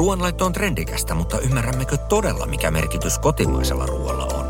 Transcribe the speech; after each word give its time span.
Ruoanlaitto 0.00 0.46
on 0.46 0.52
trendikästä, 0.52 1.14
mutta 1.14 1.38
ymmärrämmekö 1.38 1.96
todella, 1.96 2.46
mikä 2.46 2.70
merkitys 2.70 3.18
kotimaisella 3.18 3.86
ruoalla 3.86 4.24
on? 4.24 4.48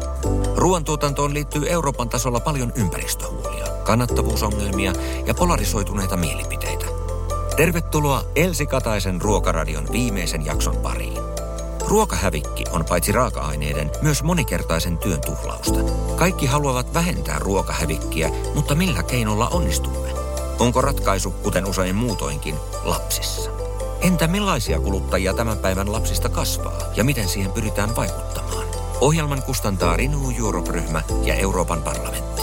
Ruoantuotantoon 0.57 1.35
liittyy 1.35 1.63
Euroopan 1.69 2.09
tasolla 2.09 2.41
paljon 2.41 2.73
ympäristöhuolia, 2.77 3.67
kannattavuusongelmia 3.85 4.93
ja 5.27 5.35
polarisoituneita 5.35 6.17
mielipiteitä. 6.17 6.87
Tervetuloa 7.57 8.25
Elsi 8.37 8.67
Kataisen 8.67 9.21
Ruokaradion 9.21 9.89
viimeisen 9.93 10.45
jakson 10.47 10.77
pariin. 10.77 11.19
Ruokahävikki 11.87 12.65
on 12.73 12.85
paitsi 12.85 13.13
raaka-aineiden, 13.13 13.91
myös 14.03 14.23
monikertaisen 14.23 14.99
työn 14.99 15.21
tuhlausta. 15.21 15.81
Kaikki 16.17 16.47
haluavat 16.47 16.95
vähentää 16.95 17.39
ruokahävikkiä, 17.39 18.31
mutta 18.55 18.75
millä 18.75 19.03
keinolla 19.03 19.49
onnistumme? 19.49 20.09
Onko 20.59 20.81
ratkaisu, 20.81 21.31
kuten 21.31 21.67
usein 21.67 21.97
muutoinkin, 21.97 22.55
lapsissa? 22.85 23.70
Entä 24.03 24.27
millaisia 24.27 24.81
kuluttajia 24.81 25.35
tämän 25.35 25.59
päivän 25.59 25.93
lapsista 25.93 26.29
kasvaa 26.29 26.93
ja 26.97 27.05
miten 27.05 27.29
siihen 27.29 27.53
pyritään 27.53 27.97
vaikuttamaan? 27.97 28.67
Ohjelman 29.01 29.43
kustantaa 29.43 29.97
Renew 29.97 30.21
Europe-ryhmä 30.39 31.03
ja 31.25 31.35
Euroopan 31.35 31.83
parlamentti. 31.83 32.43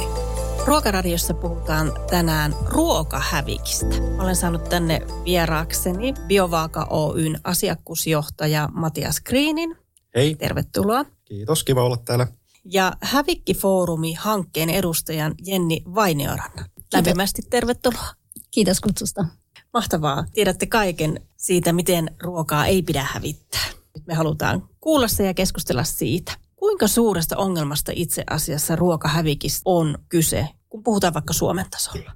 Ruokaradiossa 0.65 1.33
puhutaan 1.33 1.93
tänään 2.09 2.55
ruokahävikistä. 2.65 3.85
Olen 4.19 4.35
saanut 4.35 4.63
tänne 4.69 5.01
vieraakseni 5.25 6.13
Biovaaka 6.27 6.87
Oyn 6.89 7.39
asiakkuusjohtaja 7.43 8.69
Matias 8.73 9.19
Kriinin. 9.19 9.77
Hei. 10.15 10.35
Tervetuloa. 10.35 11.05
Kiitos, 11.25 11.63
kiva 11.63 11.83
olla 11.83 11.97
täällä. 11.97 12.27
Ja 12.65 12.93
Hävikkifoorumi 13.01 14.13
hankkeen 14.13 14.69
edustajan 14.69 15.35
Jenni 15.45 15.83
Vaineoranna. 15.95 16.65
Lämpimästi 16.93 17.41
tervetuloa. 17.49 18.13
Kiitos 18.51 18.81
kutsusta. 18.81 19.25
Mahtavaa. 19.73 20.25
Tiedätte 20.33 20.65
kaiken 20.65 21.21
siitä, 21.47 21.73
miten 21.73 22.15
ruokaa 22.23 22.65
ei 22.65 22.81
pidä 22.81 23.07
hävittää. 23.11 23.67
Nyt 23.95 24.07
me 24.07 24.13
halutaan 24.13 24.69
kuulla 24.79 25.07
se 25.07 25.25
ja 25.25 25.33
keskustella 25.33 25.83
siitä. 25.83 26.31
Kuinka 26.55 26.87
suuresta 26.87 27.37
ongelmasta 27.37 27.91
itse 27.95 28.23
asiassa 28.29 28.75
ruokahävikistä 28.75 29.61
on 29.65 29.97
kyse, 30.09 30.47
kun 30.69 30.83
puhutaan 30.83 31.13
vaikka 31.13 31.33
Suomen 31.33 31.65
tasolla? 31.71 32.11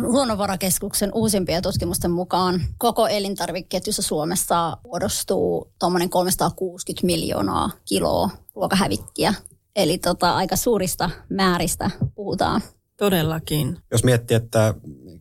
Luonnonvarakeskuksen 0.00 1.10
uusimpien 1.14 1.62
tutkimusten 1.62 2.10
mukaan 2.10 2.60
koko 2.78 3.06
elintarvikeketjussa 3.06 4.02
Suomessa 4.02 4.76
muodostuu 4.84 5.72
tuommoinen 5.78 6.10
360 6.10 7.06
miljoonaa 7.06 7.70
kiloa 7.84 8.30
ruokahävikkiä. 8.54 9.34
Eli 9.76 9.98
tota, 9.98 10.36
aika 10.36 10.56
suurista 10.56 11.10
määristä 11.28 11.90
puhutaan. 12.14 12.60
Todellakin. 12.96 13.78
Jos 13.90 14.04
miettii, 14.04 14.36
että 14.36 14.74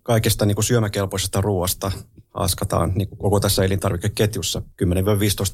kaikesta 0.03 0.45
niin 0.45 0.55
kuin 0.55 0.65
syömäkelpoisesta 0.65 1.41
ruoasta 1.41 1.91
haaskataan 2.35 2.91
niin 2.95 3.09
kuin 3.09 3.19
koko 3.19 3.39
tässä 3.39 3.63
elintarvikeketjussa 3.63 4.61
10-15 4.83 4.85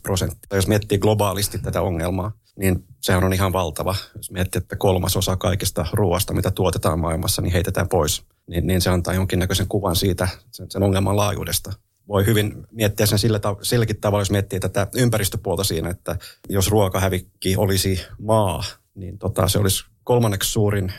prosenttia. 0.04 0.58
Jos 0.58 0.68
miettii 0.68 0.98
globaalisti 0.98 1.60
tätä 1.60 1.82
ongelmaa, 1.82 2.32
niin 2.56 2.86
sehän 3.02 3.24
on 3.24 3.34
ihan 3.34 3.54
valtava. 3.54 3.96
Jos 4.16 4.32
miettii, 4.32 4.60
että 4.60 4.76
kolmasosa 4.76 5.36
kaikesta 5.36 5.86
ruoasta, 5.94 6.34
mitä 6.34 6.52
tuotetaan 6.52 7.00
maailmassa, 7.00 7.42
niin 7.42 7.54
heitetään 7.54 7.88
pois. 7.88 8.24
Niin, 8.48 8.68
niin 8.68 8.82
se 8.82 8.90
antaa 8.90 9.14
jonkinnäköisen 9.14 9.68
kuvan 9.68 9.96
siitä, 9.96 10.28
sen, 10.52 10.72
sen 10.72 10.84
ongelman 10.84 11.18
laajuudesta. 11.18 11.74
Voi 12.08 12.26
hyvin 12.26 12.68
miettiä 12.72 13.06
sen 13.06 13.20
sillä, 13.20 13.40
silläkin 13.62 14.02
tavalla, 14.02 14.22
jos 14.22 14.32
miettii 14.32 14.60
tätä 14.60 14.88
ympäristöpuolta 14.96 15.64
siinä, 15.64 15.90
että 15.90 16.16
jos 16.50 16.70
ruokahävikki 16.72 17.56
olisi 17.58 18.02
maa, 18.20 18.64
niin 18.96 19.18
tota, 19.18 19.48
se 19.48 19.60
olisi 19.60 19.84
kolmanneksi 20.04 20.52
suurin 20.52 20.94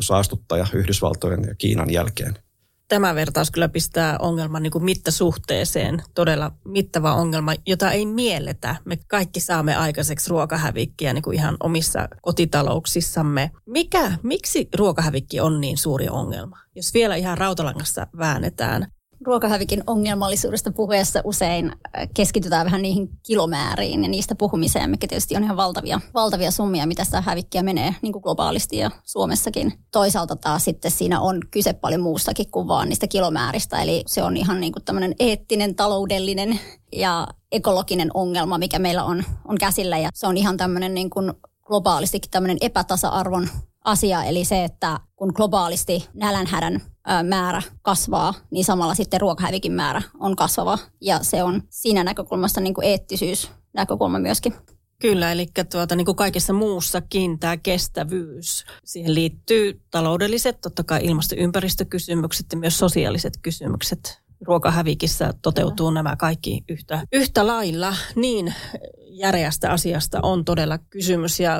saastuttaja 0.00 0.66
Yhdysvaltojen 0.72 1.44
ja 1.48 1.54
Kiinan 1.54 1.92
jälkeen. 1.92 2.38
Tämä 2.88 3.14
vertaus 3.14 3.50
kyllä 3.50 3.68
pistää 3.68 4.16
ongelman 4.18 4.62
niin 4.62 4.70
kuin 4.70 4.84
mittasuhteeseen. 4.84 6.02
Todella 6.14 6.52
mittava 6.64 7.14
ongelma, 7.14 7.54
jota 7.66 7.90
ei 7.90 8.06
mielletä. 8.06 8.76
Me 8.84 8.98
kaikki 9.08 9.40
saamme 9.40 9.76
aikaiseksi 9.76 10.30
ruokahävikkiä 10.30 11.12
niin 11.12 11.22
kuin 11.22 11.34
ihan 11.34 11.56
omissa 11.60 12.08
kotitalouksissamme. 12.22 13.50
Mikä, 13.66 14.12
miksi 14.22 14.68
ruokahävikki 14.76 15.40
on 15.40 15.60
niin 15.60 15.78
suuri 15.78 16.08
ongelma? 16.08 16.58
Jos 16.74 16.94
vielä 16.94 17.16
ihan 17.16 17.38
rautalangassa 17.38 18.06
väännetään, 18.18 18.92
ruokahävikin 19.26 19.82
ongelmallisuudesta 19.86 20.72
puhuessa 20.72 21.20
usein 21.24 21.72
äh, 21.72 22.08
keskitytään 22.14 22.64
vähän 22.64 22.82
niihin 22.82 23.08
kilomääriin 23.26 24.02
ja 24.02 24.08
niistä 24.08 24.34
puhumiseen, 24.34 24.90
mikä 24.90 25.06
tietysti 25.06 25.36
on 25.36 25.44
ihan 25.44 25.56
valtavia, 25.56 26.00
valtavia 26.14 26.50
summia, 26.50 26.86
mitä 26.86 27.04
sitä 27.04 27.20
hävikkiä 27.20 27.62
menee 27.62 27.94
niin 28.02 28.12
kuin 28.12 28.22
globaalisti 28.22 28.76
ja 28.76 28.90
Suomessakin. 29.04 29.72
Toisaalta 29.92 30.36
taas 30.36 30.64
sitten 30.64 30.90
siinä 30.90 31.20
on 31.20 31.40
kyse 31.50 31.72
paljon 31.72 32.00
muustakin 32.00 32.50
kuin 32.50 32.68
vaan 32.68 32.88
niistä 32.88 33.06
kilomääristä, 33.06 33.82
eli 33.82 34.02
se 34.06 34.22
on 34.22 34.36
ihan 34.36 34.60
niin 34.60 34.72
kuin 34.72 34.84
tämmöinen 34.84 35.14
eettinen, 35.18 35.74
taloudellinen 35.74 36.60
ja 36.92 37.26
ekologinen 37.52 38.10
ongelma, 38.14 38.58
mikä 38.58 38.78
meillä 38.78 39.04
on, 39.04 39.24
on 39.48 39.58
käsillä 39.58 39.98
ja 39.98 40.10
se 40.14 40.26
on 40.26 40.36
ihan 40.36 40.56
tämmöinen 40.56 40.94
niin 40.94 41.10
kuin 41.10 41.32
globaalistikin 41.64 42.30
tämmöinen 42.30 42.58
epätasa-arvon 42.60 43.48
asia, 43.84 44.24
eli 44.24 44.44
se, 44.44 44.64
että 44.64 45.00
kun 45.16 45.32
globaalisti 45.34 46.08
nälänhädän 46.14 46.80
määrä 47.22 47.62
kasvaa, 47.82 48.34
niin 48.50 48.64
samalla 48.64 48.94
sitten 48.94 49.20
ruokahävikin 49.20 49.72
määrä 49.72 50.02
on 50.20 50.36
kasvava. 50.36 50.78
Ja 51.00 51.18
se 51.22 51.42
on 51.42 51.62
siinä 51.70 52.04
näkökulmasta 52.04 52.60
niin 52.60 52.74
kuin 52.74 52.86
eettisyys 52.86 53.50
näkökulma 53.72 54.18
myöskin. 54.18 54.54
Kyllä, 55.00 55.32
eli 55.32 55.46
tuota, 55.72 55.96
niin 55.96 56.04
kuin 56.04 56.16
kaikessa 56.16 56.52
muussakin 56.52 57.38
tämä 57.38 57.56
kestävyys, 57.56 58.64
siihen 58.84 59.14
liittyy 59.14 59.80
taloudelliset, 59.90 60.60
totta 60.60 60.84
kai 60.84 61.00
ilmasto- 61.04 61.34
ja 61.34 61.42
ympäristökysymykset 61.42 62.46
ja 62.52 62.58
myös 62.58 62.78
sosiaaliset 62.78 63.38
kysymykset. 63.42 64.22
Ruokahävikissä 64.46 65.34
toteutuu 65.42 65.90
nämä 65.90 66.16
kaikki 66.16 66.64
yhtä, 66.68 67.02
yhtä 67.12 67.46
lailla. 67.46 67.94
Niin 68.16 68.54
järeästä 68.98 69.70
asiasta 69.70 70.20
on 70.22 70.44
todella 70.44 70.78
kysymys 70.78 71.40
ja 71.40 71.58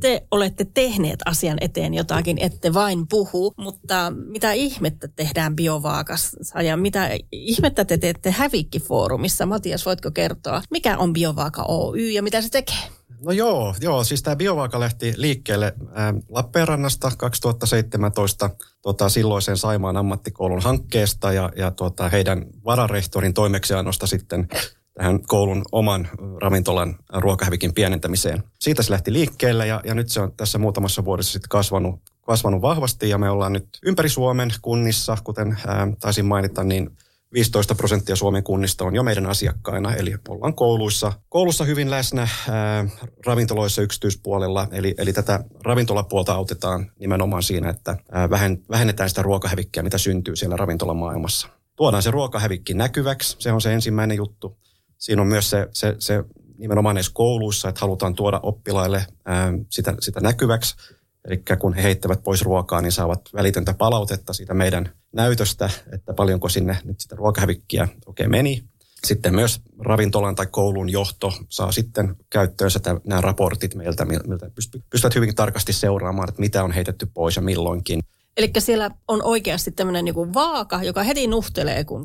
te 0.00 0.26
olette 0.30 0.66
tehneet 0.74 1.20
asian 1.24 1.58
eteen 1.60 1.94
jotakin, 1.94 2.38
ette 2.40 2.74
vain 2.74 3.08
puhu, 3.08 3.54
mutta 3.56 4.12
mitä 4.26 4.52
ihmettä 4.52 5.08
tehdään 5.08 5.56
biovaakassa 5.56 6.62
ja 6.62 6.76
mitä 6.76 7.10
ihmettä 7.32 7.84
te 7.84 7.98
teette 7.98 8.30
Hävikki-foorumissa? 8.30 9.46
Matias, 9.46 9.86
voitko 9.86 10.10
kertoa, 10.10 10.62
mikä 10.70 10.98
on 10.98 11.12
Biovaaka 11.12 11.64
Oy 11.68 12.10
ja 12.10 12.22
mitä 12.22 12.42
se 12.42 12.48
tekee? 12.48 12.76
No 13.24 13.32
joo, 13.32 13.74
joo 13.80 14.04
siis 14.04 14.22
tämä 14.22 14.36
Biovaaka 14.36 14.80
lähti 14.80 15.14
liikkeelle 15.16 15.66
äh, 15.66 16.14
Lappeenrannasta 16.28 17.10
2017 17.16 18.50
tota, 18.82 19.08
silloisen 19.08 19.56
Saimaan 19.56 19.96
ammattikoulun 19.96 20.62
hankkeesta 20.62 21.32
ja, 21.32 21.50
ja 21.56 21.70
tota, 21.70 22.08
heidän 22.08 22.46
vararehtorin 22.64 23.34
toimeksiannosta 23.34 24.06
sitten 24.06 24.48
tähän 24.94 25.22
koulun 25.22 25.62
oman 25.72 26.08
ravintolan 26.42 26.96
ruokahävikin 27.12 27.74
pienentämiseen. 27.74 28.42
Siitä 28.60 28.82
se 28.82 28.90
lähti 28.90 29.12
liikkeelle 29.12 29.66
ja, 29.66 29.80
ja 29.84 29.94
nyt 29.94 30.08
se 30.08 30.20
on 30.20 30.32
tässä 30.36 30.58
muutamassa 30.58 31.04
vuodessa 31.04 31.32
sitten 31.32 31.48
kasvanut, 31.48 32.00
kasvanut 32.26 32.62
vahvasti 32.62 33.08
ja 33.08 33.18
me 33.18 33.30
ollaan 33.30 33.52
nyt 33.52 33.68
ympäri 33.86 34.08
Suomen 34.08 34.50
kunnissa, 34.62 35.16
kuten 35.24 35.58
ää, 35.66 35.88
taisin 36.00 36.26
mainita, 36.26 36.64
niin 36.64 36.90
15 37.32 37.74
prosenttia 37.74 38.16
Suomen 38.16 38.42
kunnista 38.42 38.84
on 38.84 38.94
jo 38.94 39.02
meidän 39.02 39.26
asiakkaina, 39.26 39.94
eli 39.94 40.14
ollaan 40.28 40.54
kouluissa, 40.54 41.12
koulussa 41.28 41.64
hyvin 41.64 41.90
läsnä, 41.90 42.28
ää, 42.48 42.86
ravintoloissa 43.26 43.82
yksityispuolella, 43.82 44.68
eli, 44.70 44.94
eli 44.98 45.12
tätä 45.12 45.44
ravintolapuolta 45.64 46.34
autetaan 46.34 46.90
nimenomaan 46.98 47.42
siinä, 47.42 47.70
että 47.70 47.96
ää, 48.12 48.30
vähennetään 48.70 49.08
sitä 49.08 49.22
ruokahävikkiä, 49.22 49.82
mitä 49.82 49.98
syntyy 49.98 50.36
siellä 50.36 50.56
ravintolamaailmassa. 50.56 51.48
Tuodaan 51.76 52.02
se 52.02 52.10
ruokahävikki 52.10 52.74
näkyväksi, 52.74 53.36
se 53.38 53.52
on 53.52 53.60
se 53.60 53.74
ensimmäinen 53.74 54.16
juttu 54.16 54.56
siinä 55.04 55.22
on 55.22 55.28
myös 55.28 55.50
se, 55.50 55.68
se, 55.72 55.94
se 55.98 56.24
nimenomaan 56.58 56.94
näissä 56.94 57.12
kouluissa, 57.14 57.68
että 57.68 57.80
halutaan 57.80 58.14
tuoda 58.14 58.40
oppilaille 58.42 59.06
ää, 59.24 59.52
sitä, 59.70 59.94
sitä 60.00 60.20
näkyväksi. 60.20 60.76
Eli 61.24 61.42
kun 61.58 61.74
he 61.74 61.82
heittävät 61.82 62.22
pois 62.22 62.42
ruokaa, 62.42 62.80
niin 62.80 62.92
saavat 62.92 63.20
välitöntä 63.34 63.74
palautetta 63.74 64.32
siitä 64.32 64.54
meidän 64.54 64.92
näytöstä, 65.12 65.70
että 65.92 66.14
paljonko 66.14 66.48
sinne 66.48 66.78
nyt 66.84 67.00
sitä 67.00 67.16
ruokahävikkiä 67.16 67.88
oikein 68.06 68.30
meni. 68.30 68.64
Sitten 69.04 69.34
myös 69.34 69.60
ravintolan 69.78 70.34
tai 70.34 70.46
koulun 70.46 70.90
johto 70.90 71.32
saa 71.48 71.72
sitten 71.72 72.16
käyttöönsä 72.30 72.80
nämä 73.04 73.20
raportit 73.20 73.74
meiltä, 73.74 74.04
miltä 74.04 74.50
pystyvät 74.90 75.14
hyvin 75.14 75.34
tarkasti 75.34 75.72
seuraamaan, 75.72 76.28
että 76.28 76.40
mitä 76.40 76.64
on 76.64 76.72
heitetty 76.72 77.06
pois 77.14 77.36
ja 77.36 77.42
milloinkin. 77.42 78.00
Eli 78.36 78.50
siellä 78.58 78.90
on 79.08 79.22
oikeasti 79.22 79.70
tämmöinen 79.70 80.04
niin 80.04 80.34
vaaka, 80.34 80.82
joka 80.82 81.02
heti 81.02 81.26
nuhtelee, 81.26 81.84
kun 81.84 82.04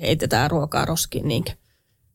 heitetään 0.00 0.50
ruokaa 0.50 0.84
roskiin, 0.84 1.28
niinkö? 1.28 1.52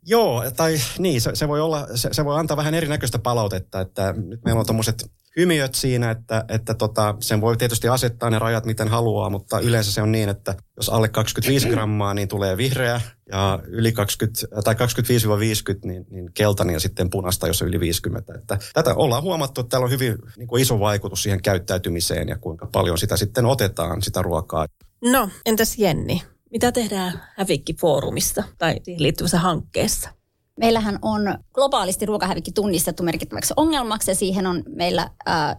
Joo, 0.06 0.44
tai 0.56 0.78
niin, 1.00 1.22
se, 1.22 1.32
se, 1.34 1.48
voi 1.48 1.62
olla, 1.62 1.88
se, 1.96 2.10
se 2.12 2.26
voi 2.26 2.40
antaa 2.40 2.58
vähän 2.58 2.74
erinäköistä 2.74 3.20
palautetta, 3.20 3.82
että 3.82 4.14
nyt 4.18 4.44
meillä 4.44 4.60
on 4.60 4.66
tuommoiset 4.66 5.12
hymiöt 5.38 5.76
siinä, 5.76 6.12
että, 6.12 6.46
että 6.50 6.74
tota, 6.74 7.16
sen 7.20 7.42
voi 7.42 7.58
tietysti 7.58 7.88
asettaa 7.88 8.30
ne 8.30 8.40
rajat 8.40 8.66
miten 8.66 8.88
haluaa, 8.88 9.30
mutta 9.30 9.60
yleensä 9.60 9.92
se 9.92 10.02
on 10.02 10.12
niin, 10.12 10.30
että 10.30 10.56
jos 10.78 10.90
alle 10.90 11.10
25 11.10 11.70
grammaa, 11.70 12.14
niin 12.14 12.28
tulee 12.28 12.58
vihreä 12.58 13.02
ja 13.32 13.60
yli 13.68 13.92
20, 13.92 14.48
tai 14.64 14.74
25-50, 14.74 14.78
niin, 15.84 16.06
niin 16.10 16.34
keltainen 16.34 16.74
ja 16.74 16.80
sitten 16.80 17.10
punasta, 17.10 17.48
jos 17.48 17.62
on 17.62 17.68
yli 17.68 17.80
50. 17.80 18.34
Että 18.34 18.58
tätä 18.74 18.96
ollaan 18.96 19.24
huomattu, 19.24 19.62
että 19.62 19.70
täällä 19.70 19.86
on 19.86 19.92
hyvin 19.92 20.18
niin 20.38 20.48
kuin 20.48 20.62
iso 20.62 20.80
vaikutus 20.80 21.24
siihen 21.24 21.42
käyttäytymiseen 21.42 22.28
ja 22.28 22.38
kuinka 22.38 22.68
paljon 22.72 22.98
sitä 22.98 23.18
sitten 23.18 23.46
otetaan, 23.46 24.02
sitä 24.02 24.22
ruokaa. 24.22 24.68
No, 25.02 25.30
entäs 25.46 25.78
Jenni? 25.78 26.22
Mitä 26.52 26.72
tehdään 26.72 27.22
Hävikki-foorumissa 27.38 28.44
tai 28.58 28.76
siihen 28.84 29.04
liittyvässä 29.04 29.40
hankkeessa? 29.40 30.10
Meillähän 30.60 31.00
on 31.02 31.38
globaalisti 31.54 32.06
ruokahävikki 32.06 32.52
tunnistettu 32.52 33.04
merkittäväksi 33.04 33.54
ongelmaksi 33.58 34.12
ja 34.12 34.16
siihen 34.16 34.48
on 34.48 34.64
meillä 34.68 35.10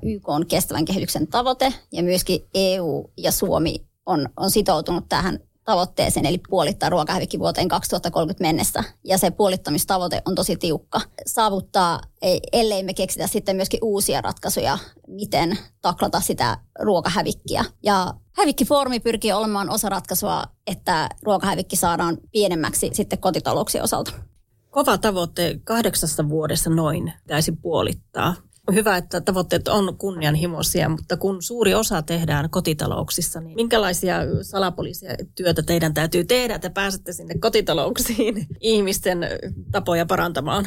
YK 0.03 0.29
on 0.29 0.47
kestävän 0.47 0.85
kehityksen 0.85 1.27
tavoite 1.27 1.75
ja 1.93 2.03
myöskin 2.03 2.41
EU 2.55 3.11
ja 3.17 3.33
Suomi 3.33 3.87
on, 4.07 4.29
on 4.37 4.51
sitoutunut 4.51 5.05
tähän 5.09 5.39
tavoitteeseen, 5.71 6.27
eli 6.27 6.41
puolittaa 6.49 6.89
ruokahävikki 6.89 7.39
vuoteen 7.39 7.69
2030 7.69 8.45
mennessä. 8.45 8.85
Ja 9.05 9.19
se 9.19 9.31
puolittamistavoite 9.31 10.23
on 10.25 10.35
tosi 10.35 10.57
tiukka. 10.57 11.01
Saavuttaa, 11.27 12.01
ellei 12.53 12.83
me 12.83 12.95
keksitä 12.95 13.27
sitten 13.27 13.57
myöskin 13.57 13.81
uusia 13.83 14.21
ratkaisuja, 14.21 14.79
miten 15.09 15.59
taklata 15.81 16.21
sitä 16.21 16.59
ruokahävikkiä. 16.81 17.65
Ja 17.83 18.15
hävikkifoorumi 18.33 19.01
pyrkii 19.01 19.33
olemaan 19.33 19.71
osa 19.71 19.89
ratkaisua, 19.89 20.45
että 20.67 21.09
ruokahävikki 21.23 21.77
saadaan 21.77 22.19
pienemmäksi 22.33 22.91
sitten 22.93 23.19
kotitalouksien 23.19 23.85
osalta. 23.85 24.13
Kova 24.71 24.99
tavoite 24.99 25.61
kahdeksassa 25.65 26.29
vuodessa 26.29 26.71
noin 26.71 27.13
täysin 27.27 27.57
puolittaa 27.57 28.35
hyvä, 28.75 28.97
että 28.97 29.21
tavoitteet 29.21 29.69
on 29.69 29.97
kunnianhimoisia, 29.99 30.89
mutta 30.89 31.17
kun 31.17 31.43
suuri 31.43 31.75
osa 31.75 32.03
tehdään 32.03 32.51
kotitalouksissa, 32.51 33.41
niin 33.41 33.55
minkälaisia 33.55 34.17
salapoliisia 34.43 35.11
työtä 35.35 35.63
teidän 35.63 35.95
täytyy 35.95 36.25
tehdä, 36.25 36.55
että 36.55 36.71
pääsette 36.71 37.13
sinne 37.13 37.35
kotitalouksiin 37.41 38.47
ihmisten 38.61 39.19
tapoja 39.73 40.07
parantamaan? 40.07 40.67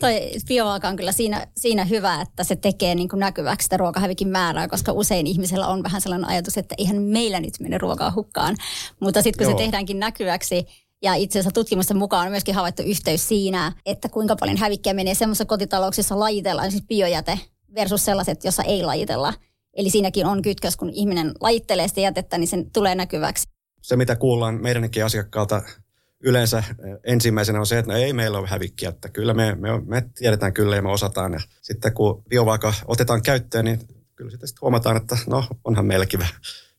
Toi 0.00 0.30
biovaaka 0.48 0.88
on 0.88 0.96
kyllä 0.96 1.12
siinä, 1.12 1.46
siinä 1.56 1.84
hyvä, 1.84 2.20
että 2.20 2.44
se 2.44 2.56
tekee 2.56 2.94
niin 2.94 3.08
kuin 3.08 3.20
näkyväksi 3.20 3.64
sitä 3.64 3.76
ruokahävikin 3.76 4.28
määrää, 4.28 4.68
koska 4.68 4.92
usein 4.92 5.26
ihmisellä 5.26 5.66
on 5.66 5.82
vähän 5.82 6.00
sellainen 6.00 6.28
ajatus, 6.28 6.58
että 6.58 6.74
ihan 6.78 7.02
meillä 7.02 7.40
nyt 7.40 7.54
mene 7.60 7.78
ruokaa 7.78 8.12
hukkaan. 8.14 8.56
Mutta 9.00 9.22
sitten 9.22 9.46
kun 9.46 9.52
Joo. 9.52 9.58
se 9.58 9.64
tehdäänkin 9.64 9.98
näkyväksi, 9.98 10.66
ja 11.02 11.14
itse 11.14 11.38
asiassa 11.38 11.54
tutkimusten 11.54 11.96
mukaan 11.96 12.26
on 12.26 12.32
myöskin 12.32 12.54
havaittu 12.54 12.82
yhteys 12.82 13.28
siinä, 13.28 13.72
että 13.86 14.08
kuinka 14.08 14.36
paljon 14.36 14.56
hävikkiä 14.56 14.94
menee 14.94 15.14
semmoisessa 15.14 15.44
kotitalouksissa 15.44 16.20
lajitellaan, 16.20 16.70
siis 16.70 16.84
biojäte 16.86 17.38
versus 17.74 18.04
sellaiset, 18.04 18.44
jossa 18.44 18.62
ei 18.62 18.82
lajitella. 18.82 19.34
Eli 19.74 19.90
siinäkin 19.90 20.26
on 20.26 20.42
kytkös, 20.42 20.76
kun 20.76 20.90
ihminen 20.90 21.32
lajittelee 21.40 21.88
sitä 21.88 22.00
jätettä, 22.00 22.38
niin 22.38 22.48
sen 22.48 22.70
tulee 22.70 22.94
näkyväksi. 22.94 23.48
Se, 23.82 23.96
mitä 23.96 24.16
kuullaan 24.16 24.62
meidänkin 24.62 25.04
asiakkaalta 25.04 25.62
yleensä 26.20 26.58
eh, 26.58 26.98
ensimmäisenä 27.04 27.60
on 27.60 27.66
se, 27.66 27.78
että 27.78 27.92
no 27.92 27.98
ei 27.98 28.12
meillä 28.12 28.38
ole 28.38 28.48
hävikkiä, 28.48 28.88
että 28.88 29.08
kyllä 29.08 29.34
me, 29.34 29.54
me, 29.54 29.68
me 29.80 30.02
tiedetään 30.14 30.52
kyllä 30.52 30.76
ja 30.76 30.82
me 30.82 30.90
osataan. 30.90 31.32
Ja 31.32 31.40
sitten 31.62 31.94
kun 31.94 32.22
biovaaka 32.28 32.74
otetaan 32.86 33.22
käyttöön, 33.22 33.64
niin 33.64 33.80
kyllä 34.14 34.30
sitten 34.30 34.48
huomataan, 34.60 34.96
että 34.96 35.18
no 35.26 35.44
onhan 35.64 35.86
meilläkin 35.86 36.20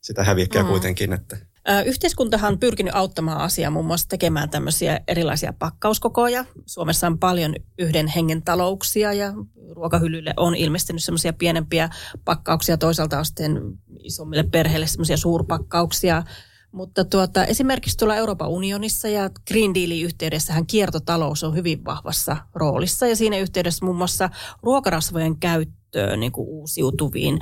sitä 0.02 0.24
hävikkiä 0.24 0.64
mm. 0.64 0.70
kuitenkin. 0.70 1.14
Että 1.14 1.38
Yhteiskuntahan 1.86 2.54
on 2.54 2.60
pyrkinyt 2.60 2.96
auttamaan 2.96 3.38
asiaa 3.38 3.72
muun 3.72 3.86
muassa 3.86 4.08
tekemään 4.08 4.50
tämmöisiä 4.50 5.00
erilaisia 5.08 5.54
pakkauskokoja. 5.54 6.46
Suomessa 6.66 7.08
on 7.08 7.20
paljon 7.20 7.56
yhden 7.80 8.08
hengen 8.08 8.44
talouksia 8.44 9.14
ja 9.14 9.34
ruokahyllylle 9.72 10.34
on 10.38 10.56
ilmestynyt 10.56 11.04
semmoisia 11.04 11.34
pienempiä 11.34 11.90
pakkauksia. 12.26 12.78
Toisaalta 12.78 13.20
on 13.20 13.26
sitten 13.26 13.62
isommille 14.00 14.44
perheille 14.44 14.88
semmoisia 14.88 15.18
suurpakkauksia. 15.18 16.24
Mutta 16.72 17.06
tuota, 17.06 17.46
esimerkiksi 17.46 17.98
tuolla 17.98 18.16
Euroopan 18.16 18.50
unionissa 18.50 19.08
ja 19.08 19.30
Green 19.48 19.74
Dealin 19.74 20.06
yhteydessähän 20.06 20.68
kiertotalous 20.68 21.44
on 21.44 21.56
hyvin 21.56 21.86
vahvassa 21.86 22.38
roolissa. 22.56 23.08
Ja 23.08 23.16
siinä 23.16 23.38
yhteydessä 23.38 23.86
muun 23.86 23.98
muassa 23.98 24.30
ruokarasvojen 24.64 25.40
käyttöön 25.40 26.20
niin 26.20 26.32
kuin 26.32 26.48
uusiutuviin 26.48 27.40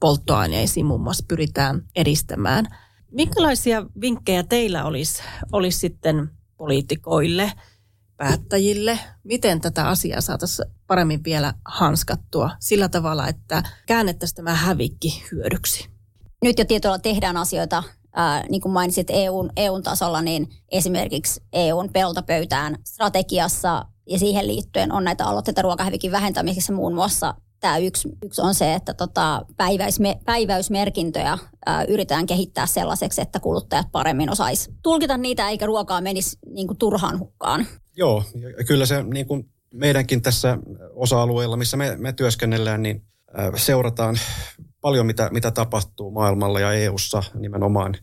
polttoaineisiin 0.00 0.86
muun 0.86 1.00
muassa 1.00 1.24
pyritään 1.28 1.82
edistämään– 1.96 2.66
Minkälaisia 3.10 3.86
vinkkejä 4.00 4.42
teillä 4.42 4.84
olisi, 4.84 5.22
olisi 5.52 5.78
sitten 5.78 6.30
poliitikoille, 6.56 7.52
päättäjille, 8.16 8.98
miten 9.24 9.60
tätä 9.60 9.88
asiaa 9.88 10.20
saataisiin 10.20 10.70
paremmin 10.86 11.24
vielä 11.24 11.54
hanskattua 11.64 12.50
sillä 12.60 12.88
tavalla, 12.88 13.28
että 13.28 13.62
käännettäisiin 13.86 14.36
tämä 14.36 14.54
hävikki 14.54 15.24
hyödyksi? 15.32 15.88
Nyt 16.42 16.58
jo 16.58 16.64
tietoilla 16.64 16.98
tehdään 16.98 17.36
asioita, 17.36 17.82
ää, 18.12 18.44
niin 18.48 18.60
kuin 18.60 18.72
mainitsit 18.72 19.10
EUn, 19.10 19.50
EUn 19.56 19.82
tasolla, 19.82 20.22
niin 20.22 20.48
esimerkiksi 20.72 21.42
EUn 21.52 21.88
peltapöytään 21.92 22.76
strategiassa 22.84 23.86
ja 24.06 24.18
siihen 24.18 24.46
liittyen 24.46 24.92
on 24.92 25.04
näitä 25.04 25.26
aloitteita 25.26 25.62
ruokahävikin 25.62 26.12
vähentämisessä 26.12 26.72
muun 26.72 26.94
muassa 26.94 27.34
tämä 27.60 27.78
yksi, 27.78 28.08
yksi 28.22 28.40
on 28.40 28.54
se, 28.54 28.74
että 28.74 28.94
tota, 28.94 29.46
päiväisme, 29.56 30.18
päiväysmerkintöjä 30.24 31.38
ää, 31.66 31.84
yritetään 31.84 32.26
kehittää 32.26 32.66
sellaiseksi, 32.66 33.20
että 33.20 33.40
kuluttajat 33.40 33.86
paremmin 33.92 34.30
osais 34.30 34.70
tulkita 34.82 35.16
niitä 35.16 35.48
eikä 35.48 35.66
ruokaa 35.66 36.00
menisi 36.00 36.38
niin 36.50 36.66
kuin, 36.66 36.78
turhaan 36.78 37.18
hukkaan. 37.18 37.66
Joo, 37.96 38.24
ja 38.58 38.64
kyllä 38.64 38.86
se 38.86 39.02
niin 39.02 39.26
kuin 39.26 39.48
meidänkin 39.74 40.22
tässä 40.22 40.58
osa-alueella, 40.94 41.56
missä 41.56 41.76
me, 41.76 41.96
me 41.96 42.12
työskennellään, 42.12 42.82
niin 42.82 43.02
ää, 43.34 43.52
seurataan 43.56 44.16
paljon, 44.80 45.06
mitä, 45.06 45.28
mitä 45.32 45.50
tapahtuu 45.50 46.10
maailmalla 46.10 46.60
ja 46.60 46.72
EU:ssa 46.72 47.22
nimenomaan 47.34 47.94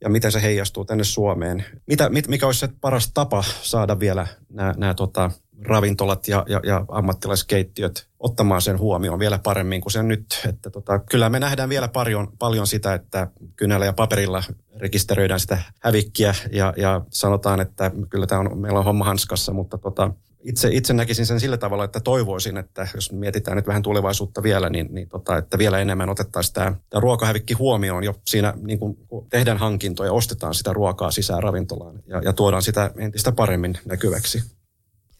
ja 0.00 0.10
miten 0.10 0.32
se 0.32 0.42
heijastuu 0.42 0.84
tänne 0.84 1.04
Suomeen. 1.04 1.64
Mitä, 1.86 2.08
mit, 2.08 2.28
mikä 2.28 2.46
olisi 2.46 2.60
se 2.60 2.68
paras 2.80 3.10
tapa 3.14 3.44
saada 3.62 4.00
vielä 4.00 4.26
nämä, 4.48 4.74
nämä 4.76 4.94
tota, 4.94 5.30
ravintolat 5.64 6.28
ja, 6.28 6.44
ja, 6.48 6.60
ja 6.64 6.84
ammattilaiskeittiöt 6.88 8.06
ottamaan 8.18 8.62
sen 8.62 8.78
huomioon 8.78 9.18
vielä 9.18 9.38
paremmin 9.38 9.80
kuin 9.80 9.92
se 9.92 10.02
nyt. 10.02 10.40
Että 10.48 10.70
tota, 10.70 10.98
kyllä 10.98 11.28
me 11.28 11.40
nähdään 11.40 11.68
vielä 11.68 11.88
paljon, 11.88 12.28
paljon 12.38 12.66
sitä, 12.66 12.94
että 12.94 13.28
kynällä 13.56 13.86
ja 13.86 13.92
paperilla 13.92 14.42
rekisteröidään 14.76 15.40
sitä 15.40 15.58
hävikkiä 15.80 16.34
ja, 16.52 16.74
ja 16.76 17.00
sanotaan, 17.10 17.60
että 17.60 17.90
kyllä 18.08 18.26
tämä 18.26 18.40
on, 18.40 18.58
meillä 18.58 18.78
on 18.78 18.84
homma 18.84 19.04
hanskassa, 19.04 19.52
mutta 19.52 19.78
tota, 19.78 20.10
itse, 20.40 20.68
itse 20.72 20.92
näkisin 20.92 21.26
sen 21.26 21.40
sillä 21.40 21.56
tavalla, 21.56 21.84
että 21.84 22.00
toivoisin, 22.00 22.56
että 22.56 22.88
jos 22.94 23.12
mietitään 23.12 23.56
nyt 23.56 23.66
vähän 23.66 23.82
tulevaisuutta 23.82 24.42
vielä, 24.42 24.70
niin, 24.70 24.88
niin 24.90 25.08
tota, 25.08 25.36
että 25.36 25.58
vielä 25.58 25.78
enemmän 25.78 26.10
otettaisiin 26.10 26.54
tämä, 26.54 26.74
tämä 26.90 27.00
ruokahävikki 27.00 27.54
huomioon 27.54 28.04
jo 28.04 28.14
siinä, 28.26 28.54
niin 28.62 28.78
kun 28.78 28.96
tehdään 29.30 29.58
hankintoja, 29.58 30.12
ostetaan 30.12 30.54
sitä 30.54 30.72
ruokaa 30.72 31.10
sisään 31.10 31.42
ravintolaan 31.42 32.02
ja, 32.06 32.20
ja 32.24 32.32
tuodaan 32.32 32.62
sitä 32.62 32.90
entistä 32.98 33.32
paremmin 33.32 33.78
näkyväksi. 33.84 34.59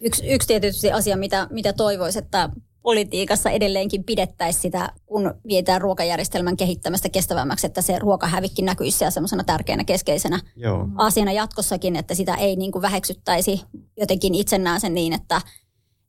Yksi, 0.01 0.27
yksi 0.27 0.49
tietysti 0.49 0.93
asia, 0.93 1.17
mitä, 1.17 1.49
mitä 1.51 1.73
toivoisi, 1.73 2.19
että 2.19 2.51
politiikassa 2.83 3.51
edelleenkin 3.51 4.05
pidettäisiin 4.05 4.63
sitä, 4.63 4.93
kun 5.07 5.35
vietään 5.49 5.81
ruokajärjestelmän 5.81 6.57
kehittämästä 6.57 7.09
kestävämmäksi, 7.09 7.67
että 7.67 7.83
se 7.83 7.99
ruokahävikki 7.99 8.63
näkyisi 8.63 8.99
siellä 8.99 9.11
semmoisena 9.11 9.45
tärkeänä 9.45 9.85
keskeisenä 9.85 10.41
Joo. 10.57 10.89
asiana 10.97 11.33
jatkossakin, 11.33 11.97
että 11.97 12.15
sitä 12.15 12.35
ei 12.35 12.57
niin 12.57 12.73
kuin 12.73 12.83
väheksyttäisi. 12.83 13.61
Jotenkin 13.97 14.35
itse 14.35 14.59
näen 14.59 14.81
sen 14.81 14.95
niin, 14.95 15.13
että, 15.13 15.41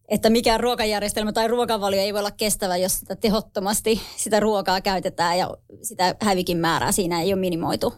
että 0.07 0.29
mikään 0.29 0.59
ruokajärjestelmä 0.59 1.31
tai 1.31 1.47
ruokavalio 1.47 2.01
ei 2.01 2.13
voi 2.13 2.19
olla 2.19 2.31
kestävä, 2.31 2.77
jos 2.77 2.99
sitä 2.99 3.16
tehottomasti 3.16 4.01
sitä 4.18 4.39
ruokaa 4.39 4.81
käytetään 4.81 5.37
ja 5.37 5.57
sitä 5.81 6.16
hävikin 6.21 6.57
määrää 6.57 6.92
siinä 6.92 7.21
ei 7.21 7.33
ole 7.33 7.39
minimoitu. 7.39 7.94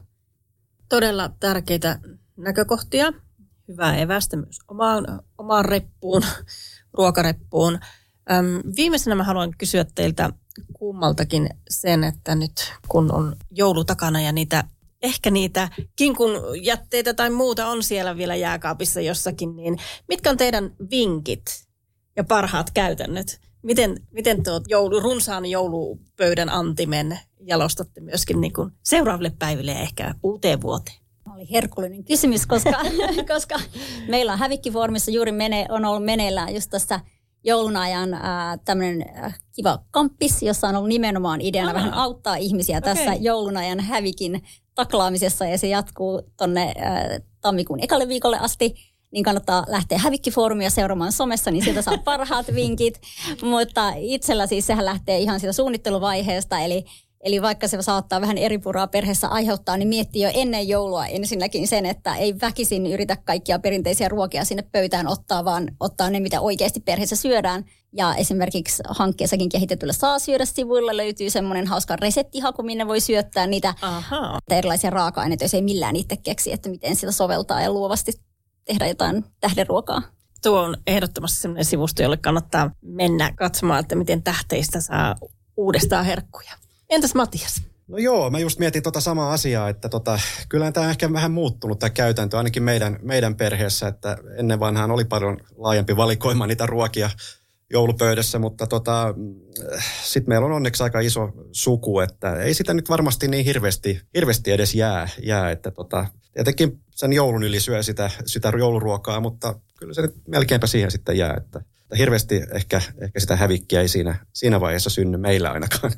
Todella 0.89 1.29
tärkeitä 1.39 1.99
näkökohtia. 2.37 3.13
Hyvää 3.67 3.97
evästä 3.97 4.37
myös 4.37 4.59
omaan, 4.67 5.05
omaan 5.37 5.65
reppuun, 5.65 6.23
ruokareppuun. 6.97 7.79
Öm, 8.31 8.61
viimeisenä 8.75 9.15
mä 9.15 9.23
haluan 9.23 9.53
kysyä 9.57 9.85
teiltä 9.95 10.29
kummaltakin 10.73 11.49
sen, 11.69 12.03
että 12.03 12.35
nyt 12.35 12.73
kun 12.87 13.11
on 13.11 13.35
joulu 13.51 13.83
takana 13.83 14.21
ja 14.21 14.31
niitä 14.31 14.63
ehkä 15.03 15.31
niitä 15.31 15.69
kinkun 15.95 16.31
jätteitä 16.61 17.13
tai 17.13 17.29
muuta 17.29 17.67
on 17.67 17.83
siellä 17.83 18.17
vielä 18.17 18.35
jääkaapissa 18.35 19.01
jossakin, 19.01 19.55
niin 19.55 19.77
mitkä 20.07 20.29
on 20.29 20.37
teidän 20.37 20.75
vinkit 20.91 21.67
ja 22.15 22.23
parhaat 22.23 22.71
käytännöt? 22.71 23.39
Miten, 23.61 23.97
miten 24.11 24.43
tuot 24.43 24.63
joulu, 24.67 24.99
runsaan 24.99 25.45
joulupöydän 25.45 26.49
antimen 26.49 27.19
jalostatte 27.39 28.01
myöskin 28.01 28.41
niin 28.41 28.53
kuin 28.53 28.71
seuraaville 28.83 29.31
päiville 29.39 29.71
ja 29.71 29.79
ehkä 29.79 30.15
uuteen 30.23 30.61
vuoteen? 30.61 31.02
Oli 31.35 31.51
herkullinen 31.51 32.03
kysymys, 32.03 32.45
koska, 32.45 32.79
koska 33.33 33.59
meillä 34.07 34.33
on 34.33 34.39
hävikkifoorumissa 34.39 35.11
juuri 35.11 35.31
mene, 35.31 35.65
on 35.69 35.85
ollut 35.85 36.05
meneillään 36.05 36.53
just 36.53 36.69
tässä 36.69 36.99
joulun 37.43 37.77
ajan 37.77 38.09
tämmöinen 38.65 39.05
kiva 39.55 39.79
kamppis, 39.91 40.43
jossa 40.43 40.67
on 40.67 40.75
ollut 40.75 40.89
nimenomaan 40.89 41.41
ideana 41.41 41.69
Aha. 41.69 41.79
vähän 41.79 41.93
auttaa 41.93 42.35
ihmisiä 42.35 42.77
okay. 42.77 42.95
tässä 42.95 43.13
joulun 43.13 43.57
ajan 43.57 43.79
hävikin 43.79 44.43
taklaamisessa 44.75 45.45
ja 45.45 45.57
se 45.57 45.67
jatkuu 45.67 46.21
tonne 46.37 46.73
tammikuun 47.41 47.83
ekalle 47.83 48.07
viikolle 48.07 48.37
asti 48.39 48.75
niin 49.13 49.23
kannattaa 49.23 49.65
lähteä 49.67 49.97
hävikkifoorumia 49.97 50.69
seuraamaan 50.69 51.11
somessa, 51.11 51.51
niin 51.51 51.63
sieltä 51.63 51.81
saa 51.81 51.97
parhaat 51.97 52.45
vinkit. 52.55 53.01
Mutta 53.41 53.93
itsellä 53.95 54.47
siis 54.47 54.67
sehän 54.67 54.85
lähtee 54.85 55.19
ihan 55.19 55.39
siitä 55.39 55.53
suunnitteluvaiheesta, 55.53 56.59
eli 56.59 56.85
Eli 57.23 57.41
vaikka 57.41 57.67
se 57.67 57.81
saattaa 57.81 58.21
vähän 58.21 58.37
eri 58.37 58.57
puraa 58.57 58.87
perheessä 58.87 59.27
aiheuttaa, 59.27 59.77
niin 59.77 59.87
miettii 59.87 60.21
jo 60.21 60.31
ennen 60.33 60.67
joulua 60.67 61.05
ensinnäkin 61.05 61.67
sen, 61.67 61.85
että 61.85 62.15
ei 62.15 62.35
väkisin 62.41 62.85
yritä 62.85 63.17
kaikkia 63.25 63.59
perinteisiä 63.59 64.09
ruokia 64.09 64.45
sinne 64.45 64.63
pöytään 64.71 65.07
ottaa, 65.07 65.45
vaan 65.45 65.67
ottaa 65.79 66.09
ne, 66.09 66.19
mitä 66.19 66.41
oikeasti 66.41 66.79
perheessä 66.79 67.15
syödään. 67.15 67.65
Ja 67.93 68.15
esimerkiksi 68.15 68.83
hankkeessakin 68.89 69.49
kehitetyllä 69.49 69.93
saa 69.93 70.19
syödä 70.19 70.45
sivuilla 70.45 70.97
löytyy 70.97 71.29
semmoinen 71.29 71.67
hauska 71.67 71.95
reseptihaku, 71.95 72.63
minne 72.63 72.87
voi 72.87 72.99
syöttää 72.99 73.47
niitä 73.47 73.73
Aha. 73.81 74.39
erilaisia 74.51 74.89
raaka-aineita, 74.89 75.43
jos 75.43 75.53
ei 75.53 75.61
millään 75.61 75.95
itse 75.95 76.17
keksi, 76.17 76.53
että 76.53 76.69
miten 76.69 76.95
sitä 76.95 77.11
soveltaa 77.11 77.61
ja 77.61 77.71
luovasti 77.71 78.11
tehdä 78.65 78.87
jotain 78.87 79.25
tähdenruokaa. 79.39 80.01
Tuo 80.43 80.61
on 80.61 80.77
ehdottomasti 80.87 81.39
sellainen 81.39 81.65
sivusto, 81.65 82.03
jolle 82.03 82.17
kannattaa 82.17 82.71
mennä 82.81 83.33
katsomaan, 83.35 83.79
että 83.79 83.95
miten 83.95 84.23
tähteistä 84.23 84.81
saa 84.81 85.15
uudestaan 85.57 86.05
herkkuja. 86.05 86.62
Entäs 86.93 87.15
Matias? 87.15 87.61
No 87.87 87.97
joo, 87.97 88.29
mä 88.29 88.39
just 88.39 88.59
mietin 88.59 88.83
tota 88.83 89.01
samaa 89.01 89.33
asiaa, 89.33 89.69
että 89.69 89.89
tota, 89.89 90.19
kyllä 90.49 90.71
tämä 90.71 90.85
on 90.85 90.89
ehkä 90.89 91.13
vähän 91.13 91.31
muuttunut 91.31 91.79
tämä 91.79 91.89
käytäntö, 91.89 92.37
ainakin 92.37 92.63
meidän, 92.63 92.99
meidän 93.01 93.35
perheessä, 93.35 93.87
että 93.87 94.17
ennen 94.37 94.59
vanhaan 94.59 94.91
oli 94.91 95.05
paljon 95.05 95.37
laajempi 95.57 95.97
valikoima 95.97 96.47
niitä 96.47 96.65
ruokia 96.65 97.09
joulupöydässä, 97.69 98.39
mutta 98.39 98.67
tota, 98.67 99.13
sitten 100.03 100.29
meillä 100.29 100.45
on 100.45 100.51
onneksi 100.51 100.83
aika 100.83 100.99
iso 100.99 101.29
suku, 101.51 101.99
että 101.99 102.35
ei 102.35 102.53
sitä 102.53 102.73
nyt 102.73 102.89
varmasti 102.89 103.27
niin 103.27 103.45
hirveästi, 103.45 104.01
hirveästi 104.15 104.51
edes 104.51 104.75
jää, 104.75 105.09
jää 105.23 105.51
että 105.51 105.71
tota, 105.71 106.05
tietenkin 106.33 106.79
sen 106.95 107.13
joulun 107.13 107.43
yli 107.43 107.59
syö 107.59 107.83
sitä, 107.83 108.09
sitä 108.25 108.53
jouluruokaa, 108.57 109.19
mutta 109.19 109.59
kyllä 109.79 109.93
se 109.93 110.01
nyt 110.01 110.15
melkeinpä 110.27 110.67
siihen 110.67 110.91
sitten 110.91 111.17
jää, 111.17 111.33
että, 111.37 111.61
hirveästi 111.97 112.41
ehkä, 112.53 112.81
ehkä 113.01 113.19
sitä 113.19 113.35
hävikkiä 113.35 113.81
ei 113.81 113.87
siinä, 113.87 114.15
siinä 114.33 114.61
vaiheessa 114.61 114.89
synny 114.89 115.17
meillä 115.17 115.51
ainakaan. 115.51 115.91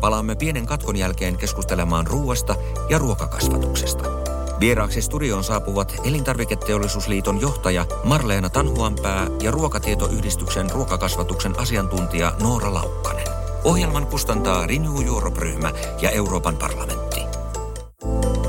Palaamme 0.00 0.34
pienen 0.34 0.66
katkon 0.66 0.96
jälkeen 0.96 1.36
keskustelemaan 1.36 2.06
ruuasta 2.06 2.56
ja 2.88 2.98
ruokakasvatuksesta. 2.98 4.04
Vieraaksi 4.60 5.02
studioon 5.02 5.44
saapuvat 5.44 5.94
Elintarviketeollisuusliiton 6.04 7.40
johtaja 7.40 7.86
Marleena 8.04 8.48
Tanhuanpää 8.48 9.26
ja 9.42 9.50
Ruokatietoyhdistyksen 9.50 10.70
ruokakasvatuksen 10.70 11.58
asiantuntija 11.58 12.34
Noora 12.40 12.74
Laukkanen. 12.74 13.26
Ohjelman 13.64 14.06
kustantaa 14.06 14.66
Renew 14.66 15.06
Europe-ryhmä 15.06 15.72
ja 16.02 16.10
Euroopan 16.10 16.56
parlamentti. 16.56 17.20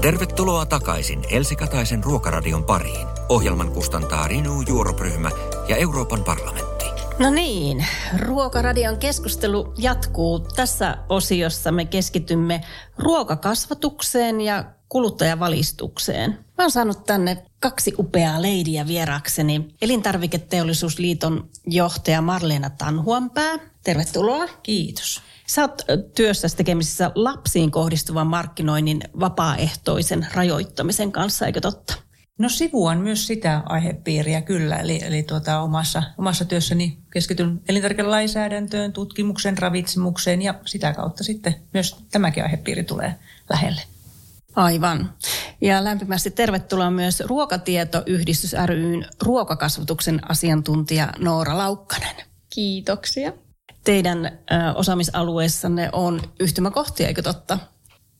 Tervetuloa 0.01 0.65
takaisin 0.65 1.23
Elsi 1.29 1.55
Kataisen 1.55 2.03
Ruokaradion 2.03 2.63
pariin. 2.63 3.07
Ohjelman 3.29 3.71
kustantaa 3.71 4.27
Renew 4.27 4.61
Europe-ryhmä 4.69 5.31
ja 5.67 5.75
Euroopan 5.75 6.23
parlamentti. 6.23 6.74
No 7.19 7.29
niin, 7.29 7.85
Ruokaradion 8.17 8.97
keskustelu 8.97 9.73
jatkuu. 9.77 10.39
Tässä 10.39 10.97
osiossa 11.09 11.71
me 11.71 11.85
keskitymme 11.85 12.61
ruokakasvatukseen 12.97 14.41
ja 14.41 14.65
kuluttajavalistukseen. 14.89 16.31
Mä 16.31 16.63
oon 16.63 16.71
saanut 16.71 17.05
tänne 17.05 17.45
kaksi 17.59 17.93
upeaa 17.99 18.41
leidiä 18.41 18.87
vierakseni. 18.87 19.67
Elintarviketeollisuusliiton 19.81 21.49
johtaja 21.67 22.21
Marleena 22.21 22.69
Tanhuanpää. 22.69 23.59
Tervetuloa. 23.83 24.47
Kiitos. 24.63 25.21
Sä 25.47 25.61
oot 25.61 25.81
työssä 26.15 26.47
tekemisissä 26.57 27.11
lapsiin 27.15 27.71
kohdistuvan 27.71 28.27
markkinoinnin 28.27 29.01
vapaaehtoisen 29.19 30.27
rajoittamisen 30.33 31.11
kanssa, 31.11 31.45
eikö 31.45 31.61
totta? 31.61 32.04
No 32.37 32.49
sivuan 32.49 32.99
myös 32.99 33.27
sitä 33.27 33.63
aihepiiriä 33.65 34.41
kyllä, 34.41 34.75
eli, 34.75 34.99
eli 35.03 35.23
tuota, 35.23 35.59
omassa, 35.59 36.03
omassa 36.17 36.45
työssäni 36.45 36.97
keskityn 37.13 37.61
elintarvikelainsäädäntöön, 37.69 38.93
tutkimuksen, 38.93 39.57
ravitsemukseen 39.57 40.41
ja 40.41 40.53
sitä 40.65 40.93
kautta 40.93 41.23
sitten 41.23 41.55
myös 41.73 41.95
tämäkin 42.11 42.43
aihepiiri 42.43 42.83
tulee 42.83 43.15
lähelle. 43.49 43.81
Aivan. 44.55 45.13
Ja 45.61 45.83
lämpimästi 45.83 46.31
tervetuloa 46.31 46.91
myös 46.91 47.19
Ruokatietoyhdistys 47.19 48.55
ryn 48.65 49.05
ruokakasvatuksen 49.21 50.31
asiantuntija 50.31 51.09
Noora 51.19 51.57
Laukkanen. 51.57 52.15
Kiitoksia. 52.49 53.33
Teidän 53.83 54.25
ö, 54.25 54.31
osaamisalueessanne 54.75 55.89
on 55.91 56.21
yhtymäkohtia, 56.39 57.07
eikö 57.07 57.21
totta? 57.21 57.59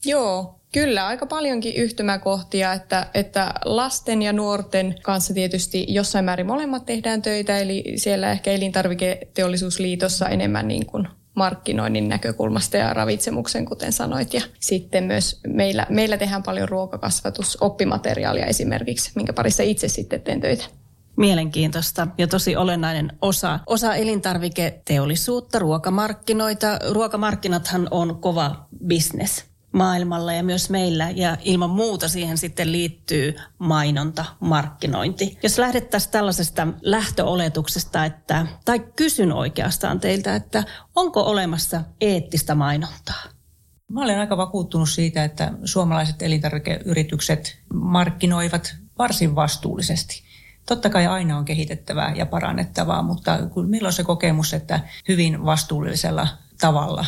Joo, 0.05 0.55
Kyllä, 0.75 1.07
aika 1.07 1.25
paljonkin 1.25 1.75
yhtymäkohtia, 1.75 2.74
että, 2.74 3.07
että 3.13 3.53
lasten 3.65 4.21
ja 4.21 4.33
nuorten 4.33 4.95
kanssa 5.03 5.33
tietysti 5.33 5.85
jossain 5.89 6.25
määrin 6.25 6.47
molemmat 6.47 6.85
tehdään 6.85 7.21
töitä, 7.21 7.59
eli 7.59 7.83
siellä 7.95 8.31
ehkä 8.31 8.51
elintarviketeollisuusliitossa 8.51 10.29
enemmän 10.29 10.67
niin 10.67 10.85
kuin 10.85 11.07
markkinoinnin 11.35 12.09
näkökulmasta 12.09 12.77
ja 12.77 12.93
ravitsemuksen, 12.93 13.65
kuten 13.65 13.93
sanoit. 13.93 14.33
Ja 14.33 14.41
sitten 14.59 15.03
myös 15.03 15.39
meillä, 15.47 15.88
meillä 15.89 16.17
tehdään 16.17 16.43
paljon 16.43 16.69
ruokakasvatusoppimateriaalia 16.69 18.45
esimerkiksi, 18.45 19.12
minkä 19.15 19.33
parissa 19.33 19.63
itse 19.63 19.88
sitten 19.88 20.21
teen 20.21 20.41
töitä. 20.41 20.65
Mielenkiintoista 21.17 22.07
ja 22.17 22.27
tosi 22.27 22.55
olennainen 22.55 23.12
osa, 23.21 23.59
osa 23.67 23.95
elintarviketeollisuutta, 23.95 25.59
ruokamarkkinoita. 25.59 26.79
Ruokamarkkinathan 26.91 27.88
on 27.91 28.21
kova 28.21 28.67
bisnes 28.88 29.54
maailmalla 29.75 30.34
ja 30.34 30.44
myös 30.44 30.70
meillä. 30.70 31.10
Ja 31.10 31.38
ilman 31.41 31.70
muuta 31.70 32.08
siihen 32.08 32.38
sitten 32.38 32.72
liittyy 32.72 33.36
mainonta, 33.58 34.25
markkinointi. 34.39 35.38
Jos 35.44 35.58
lähdettäisiin 35.58 36.12
tällaisesta 36.12 36.67
lähtöoletuksesta, 36.82 38.05
että, 38.05 38.48
tai 38.65 38.79
kysyn 38.79 39.32
oikeastaan 39.32 40.00
teiltä, 40.00 40.36
että 40.36 40.63
onko 40.96 41.22
olemassa 41.22 41.82
eettistä 42.01 42.55
mainontaa? 42.55 43.24
Mä 43.91 44.03
olen 44.03 44.20
aika 44.20 44.38
vakuuttunut 44.38 44.89
siitä, 44.89 45.24
että 45.24 45.51
suomalaiset 45.65 46.22
elintarvikeyritykset 46.22 47.60
markkinoivat 47.74 48.75
varsin 48.98 49.36
vastuullisesti. 49.36 50.24
Totta 50.65 50.89
kai 50.89 51.08
aina 51.08 51.38
on 51.38 51.46
kehitettävää 51.46 52.13
ja 52.15 52.25
parannettavaa, 52.25 53.01
mutta 53.01 53.39
milloin 53.67 53.94
se 53.94 54.03
kokemus, 54.03 54.53
että 54.53 54.79
hyvin 55.08 55.46
vastuullisella 55.46 56.27
tavalla 56.62 57.05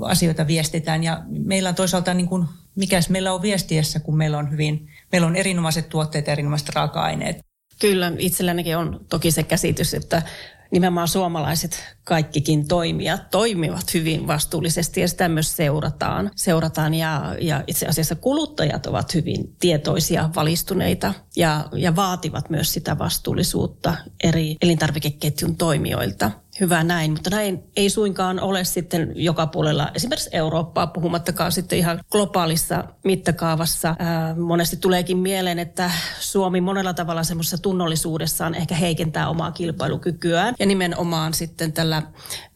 asioita 0.00 0.46
viestitään. 0.46 1.04
Ja 1.04 1.22
meillä 1.28 1.68
on 1.68 1.74
toisaalta, 1.74 2.14
niin 2.14 2.28
kuin, 2.28 2.46
mikäs 2.74 3.10
meillä 3.10 3.32
on 3.32 3.42
viestiessä, 3.42 4.00
kun 4.00 4.16
meillä 4.16 4.38
on 4.38 4.50
hyvin, 4.50 4.88
meillä 5.12 5.26
on 5.26 5.36
erinomaiset 5.36 5.88
tuotteet, 5.88 6.28
erinomaiset 6.28 6.68
raaka-aineet. 6.68 7.38
Kyllä, 7.80 8.12
itsellänikin 8.18 8.76
on 8.76 9.00
toki 9.08 9.30
se 9.30 9.42
käsitys, 9.42 9.94
että 9.94 10.22
nimenomaan 10.70 11.08
suomalaiset 11.08 11.84
kaikkikin 12.04 12.68
toimijat 12.68 13.30
toimivat 13.30 13.94
hyvin 13.94 14.26
vastuullisesti 14.26 15.00
ja 15.00 15.08
sitä 15.08 15.28
myös 15.28 15.56
seurataan. 15.56 16.30
seurataan 16.36 16.94
ja, 16.94 17.36
ja 17.40 17.64
itse 17.66 17.86
asiassa 17.86 18.14
kuluttajat 18.14 18.86
ovat 18.86 19.14
hyvin 19.14 19.56
tietoisia, 19.60 20.30
valistuneita 20.36 21.14
ja, 21.36 21.68
ja 21.72 21.96
vaativat 21.96 22.50
myös 22.50 22.72
sitä 22.72 22.98
vastuullisuutta 22.98 23.94
eri 24.24 24.56
elintarvikeketjun 24.62 25.56
toimijoilta 25.56 26.30
hyvä 26.60 26.84
näin, 26.84 27.10
mutta 27.10 27.30
näin 27.30 27.64
ei 27.76 27.90
suinkaan 27.90 28.40
ole 28.40 28.64
sitten 28.64 29.12
joka 29.14 29.46
puolella 29.46 29.90
esimerkiksi 29.94 30.30
Eurooppaa, 30.32 30.86
puhumattakaan 30.86 31.52
sitten 31.52 31.78
ihan 31.78 32.00
globaalissa 32.10 32.84
mittakaavassa. 33.04 33.96
Ää, 33.98 34.34
monesti 34.34 34.76
tuleekin 34.76 35.18
mieleen, 35.18 35.58
että 35.58 35.90
Suomi 36.20 36.60
monella 36.60 36.94
tavalla 36.94 37.22
semmoisessa 37.22 37.58
tunnollisuudessaan 37.58 38.54
ehkä 38.54 38.74
heikentää 38.74 39.28
omaa 39.28 39.52
kilpailukykyään 39.52 40.54
ja 40.58 40.66
nimenomaan 40.66 41.34
sitten 41.34 41.72
tällä 41.72 42.02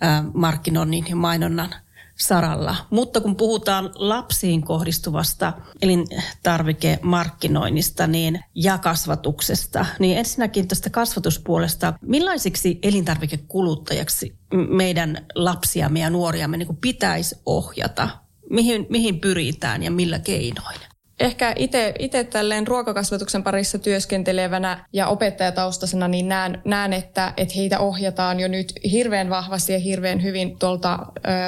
ää, 0.00 0.24
markkinoinnin 0.34 1.04
ja 1.08 1.16
mainonnan 1.16 1.74
saralla. 2.20 2.76
Mutta 2.90 3.20
kun 3.20 3.36
puhutaan 3.36 3.90
lapsiin 3.94 4.62
kohdistuvasta 4.62 5.52
elintarvikemarkkinoinnista 5.82 8.06
niin, 8.06 8.40
ja 8.54 8.78
kasvatuksesta, 8.78 9.86
niin 9.98 10.18
ensinnäkin 10.18 10.68
tästä 10.68 10.90
kasvatuspuolesta, 10.90 11.94
millaisiksi 12.02 12.78
elintarvikekuluttajaksi 12.82 14.34
meidän 14.68 15.26
lapsiamme 15.34 16.00
ja 16.00 16.10
nuoriamme 16.10 16.56
niin 16.56 16.76
pitäisi 16.76 17.36
ohjata? 17.46 18.08
Mihin, 18.50 18.86
mihin 18.90 19.20
pyritään 19.20 19.82
ja 19.82 19.90
millä 19.90 20.18
keinoin? 20.18 20.78
Ehkä 21.20 21.54
itse 21.98 22.24
tälleen 22.24 22.66
ruokakasvatuksen 22.66 23.42
parissa 23.42 23.78
työskentelevänä 23.78 24.84
ja 24.92 25.08
opettajataustaisena, 25.08 26.08
niin 26.08 26.28
näen, 26.28 26.60
näen 26.64 26.92
että, 26.92 27.32
että 27.36 27.54
heitä 27.56 27.78
ohjataan 27.78 28.40
jo 28.40 28.48
nyt 28.48 28.72
hirveän 28.90 29.30
vahvasti 29.30 29.72
ja 29.72 29.78
hirveän 29.78 30.22
hyvin 30.22 30.58
tuolta 30.58 30.98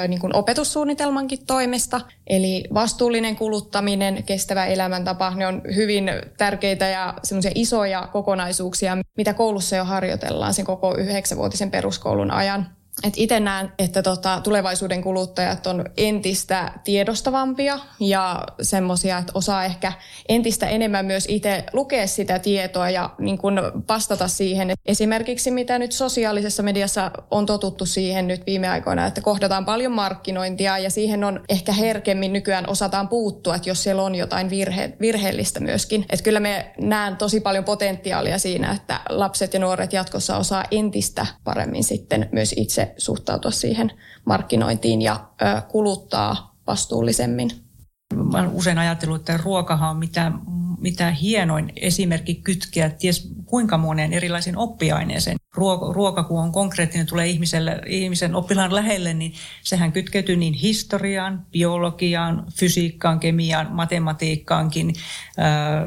ö, 0.03 0.07
niin 0.07 0.19
kuin 0.19 0.35
opetussuunnitelmankin 0.35 1.45
toimesta. 1.47 2.01
Eli 2.27 2.63
vastuullinen 2.73 3.35
kuluttaminen, 3.35 4.23
kestävä 4.23 4.65
elämäntapa, 4.65 5.33
ne 5.35 5.47
on 5.47 5.61
hyvin 5.75 6.11
tärkeitä 6.37 6.87
ja 6.87 7.13
semmoisia 7.23 7.51
isoja 7.55 8.07
kokonaisuuksia, 8.11 8.97
mitä 9.17 9.33
koulussa 9.33 9.75
jo 9.75 9.85
harjoitellaan 9.85 10.53
sen 10.53 10.65
koko 10.65 10.95
yhdeksänvuotisen 10.95 11.71
peruskoulun 11.71 12.31
ajan. 12.31 12.80
Et 13.03 13.13
itse 13.17 13.39
näen, 13.39 13.71
että 13.79 14.03
tota, 14.03 14.41
tulevaisuuden 14.43 15.01
kuluttajat 15.01 15.67
on 15.67 15.85
entistä 15.97 16.71
tiedostavampia 16.83 17.79
ja 17.99 18.43
semmoisia, 18.61 19.17
että 19.17 19.31
osaa 19.35 19.65
ehkä 19.65 19.93
entistä 20.29 20.67
enemmän 20.67 21.05
myös 21.05 21.25
itse 21.29 21.63
lukea 21.73 22.07
sitä 22.07 22.39
tietoa 22.39 22.89
ja 22.89 23.09
niin 23.19 23.37
kun 23.37 23.61
vastata 23.89 24.27
siihen. 24.27 24.69
Et 24.69 24.79
esimerkiksi 24.85 25.51
mitä 25.51 25.79
nyt 25.79 25.91
sosiaalisessa 25.91 26.63
mediassa 26.63 27.11
on 27.31 27.45
totuttu 27.45 27.85
siihen 27.85 28.27
nyt 28.27 28.45
viime 28.45 28.69
aikoina, 28.69 29.05
että 29.05 29.21
kohdataan 29.21 29.65
paljon 29.65 29.91
markkinointia 29.91 30.77
ja 30.77 30.89
siihen 30.89 31.23
on 31.23 31.43
ehkä 31.49 31.73
herkemmin 31.73 32.33
nykyään 32.33 32.69
osataan 32.69 33.07
puuttua, 33.07 33.55
että 33.55 33.69
jos 33.69 33.83
siellä 33.83 34.03
on 34.03 34.15
jotain 34.15 34.49
virhe, 34.49 34.93
virheellistä 35.01 35.59
myöskin. 35.59 36.05
Että 36.09 36.23
kyllä 36.23 36.39
me 36.39 36.71
näen 36.79 37.15
tosi 37.17 37.39
paljon 37.39 37.63
potentiaalia 37.63 38.39
siinä, 38.39 38.71
että 38.71 38.99
lapset 39.09 39.53
ja 39.53 39.59
nuoret 39.59 39.93
jatkossa 39.93 40.37
osaa 40.37 40.65
entistä 40.71 41.25
paremmin 41.43 41.83
sitten 41.83 42.29
myös 42.31 42.53
itse 42.57 42.80
suhtautua 42.97 43.51
siihen 43.51 43.91
markkinointiin 44.25 45.01
ja 45.01 45.27
kuluttaa 45.67 46.55
vastuullisemmin. 46.67 47.51
Mä 48.31 48.37
olen 48.37 48.49
usein 48.49 48.77
ajatellut, 48.77 49.19
että 49.19 49.39
ruokahan 49.43 49.89
on 49.89 49.97
mitä 49.97 50.31
mitä 50.81 51.11
hienoin 51.11 51.73
esimerkki 51.75 52.35
kytkeä 52.35 52.89
ties 52.89 53.31
kuinka 53.45 53.77
moneen 53.77 54.13
erilaisiin 54.13 54.57
oppiaineeseen. 54.57 55.37
Ruoka, 55.53 55.93
ruoka 55.93 56.23
kun 56.23 56.41
on 56.41 56.51
konkreettinen, 56.51 57.07
tulee 57.07 57.27
ihmiselle, 57.27 57.81
ihmisen 57.87 58.35
oppilaan 58.35 58.75
lähelle, 58.75 59.13
niin 59.13 59.33
sehän 59.63 59.91
kytkeytyy 59.91 60.35
niin 60.35 60.53
historiaan, 60.53 61.45
biologiaan, 61.51 62.45
fysiikkaan, 62.59 63.19
kemiaan, 63.19 63.71
matematiikkaankin, 63.71 64.93
ää, 65.37 65.83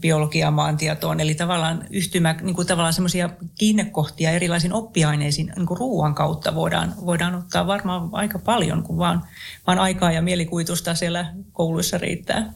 biologiaan, 0.00 0.54
maantietoon. 0.54 1.20
Eli 1.20 1.34
tavallaan 1.34 1.84
yhtymä, 1.90 2.34
niin 2.42 2.56
kuin 2.56 2.66
tavallaan 2.66 2.94
semmoisia 2.94 3.30
kiinnekohtia 3.58 4.30
erilaisiin 4.30 4.72
oppiaineisiin 4.72 5.52
niin 5.56 5.66
kuin 5.66 5.78
ruoan 5.78 6.14
kautta 6.14 6.54
voidaan, 6.54 6.94
voidaan 7.06 7.34
ottaa 7.34 7.66
varmaan 7.66 8.08
aika 8.12 8.38
paljon, 8.38 8.82
kun 8.82 8.98
vaan, 8.98 9.22
vaan 9.66 9.78
aikaa 9.78 10.12
ja 10.12 10.22
mielikuvitusta 10.22 10.94
siellä 10.94 11.34
kouluissa 11.52 11.98
riittää. 11.98 12.52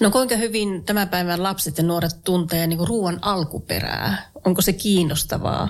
No 0.00 0.10
kuinka 0.10 0.36
hyvin 0.36 0.84
tämän 0.84 1.08
päivän 1.08 1.42
lapset 1.42 1.78
ja 1.78 1.84
nuoret 1.84 2.24
tuntee 2.24 2.66
niin 2.66 2.76
kuin 2.76 2.88
ruoan 2.88 3.18
alkuperää? 3.22 4.30
Onko 4.44 4.62
se 4.62 4.72
kiinnostavaa 4.72 5.68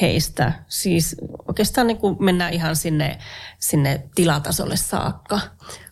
heistä? 0.00 0.52
Siis 0.68 1.16
oikeastaan 1.48 1.86
niin 1.86 1.96
kuin 1.96 2.16
mennään 2.20 2.52
ihan 2.52 2.76
sinne, 2.76 3.18
sinne 3.58 4.08
tilatasolle 4.14 4.76
saakka. 4.76 5.40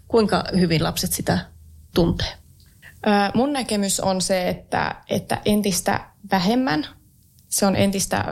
Kuinka 0.08 0.44
hyvin 0.58 0.84
lapset 0.84 1.12
sitä 1.12 1.38
tuntee? 1.94 2.32
Mun 3.34 3.52
näkemys 3.52 4.00
on 4.00 4.20
se, 4.20 4.48
että, 4.48 4.94
että 5.08 5.40
entistä 5.44 6.00
vähemmän 6.30 6.86
se 7.48 7.66
on 7.66 7.76
entistä 7.76 8.24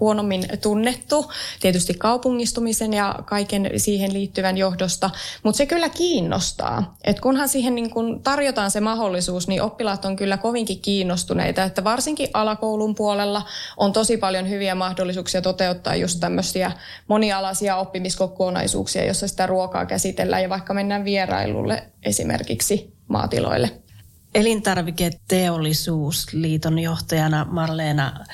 huonommin 0.00 0.44
tunnettu, 0.62 1.32
tietysti 1.60 1.94
kaupungistumisen 1.94 2.92
ja 2.92 3.14
kaiken 3.24 3.70
siihen 3.76 4.12
liittyvän 4.12 4.56
johdosta, 4.56 5.10
mutta 5.42 5.56
se 5.56 5.66
kyllä 5.66 5.88
kiinnostaa. 5.88 6.96
Et 7.04 7.20
kunhan 7.20 7.48
siihen 7.48 7.74
niin 7.74 7.90
kun 7.90 8.22
tarjotaan 8.22 8.70
se 8.70 8.80
mahdollisuus, 8.80 9.48
niin 9.48 9.62
oppilaat 9.62 10.04
on 10.04 10.16
kyllä 10.16 10.36
kovinkin 10.36 10.80
kiinnostuneita, 10.80 11.64
että 11.64 11.84
varsinkin 11.84 12.28
alakoulun 12.34 12.94
puolella 12.94 13.42
on 13.76 13.92
tosi 13.92 14.16
paljon 14.16 14.48
hyviä 14.48 14.74
mahdollisuuksia 14.74 15.42
toteuttaa 15.42 15.94
just 15.94 16.20
tämmöisiä 16.20 16.72
monialaisia 17.08 17.76
oppimiskokonaisuuksia, 17.76 19.04
jossa 19.04 19.28
sitä 19.28 19.46
ruokaa 19.46 19.86
käsitellään 19.86 20.42
ja 20.42 20.48
vaikka 20.48 20.74
mennään 20.74 21.04
vierailulle 21.04 21.82
esimerkiksi 22.02 22.94
maatiloille. 23.08 23.70
Elintarviketeollisuusliiton 24.34 26.78
johtajana 26.78 27.46
Marleena 27.50 28.24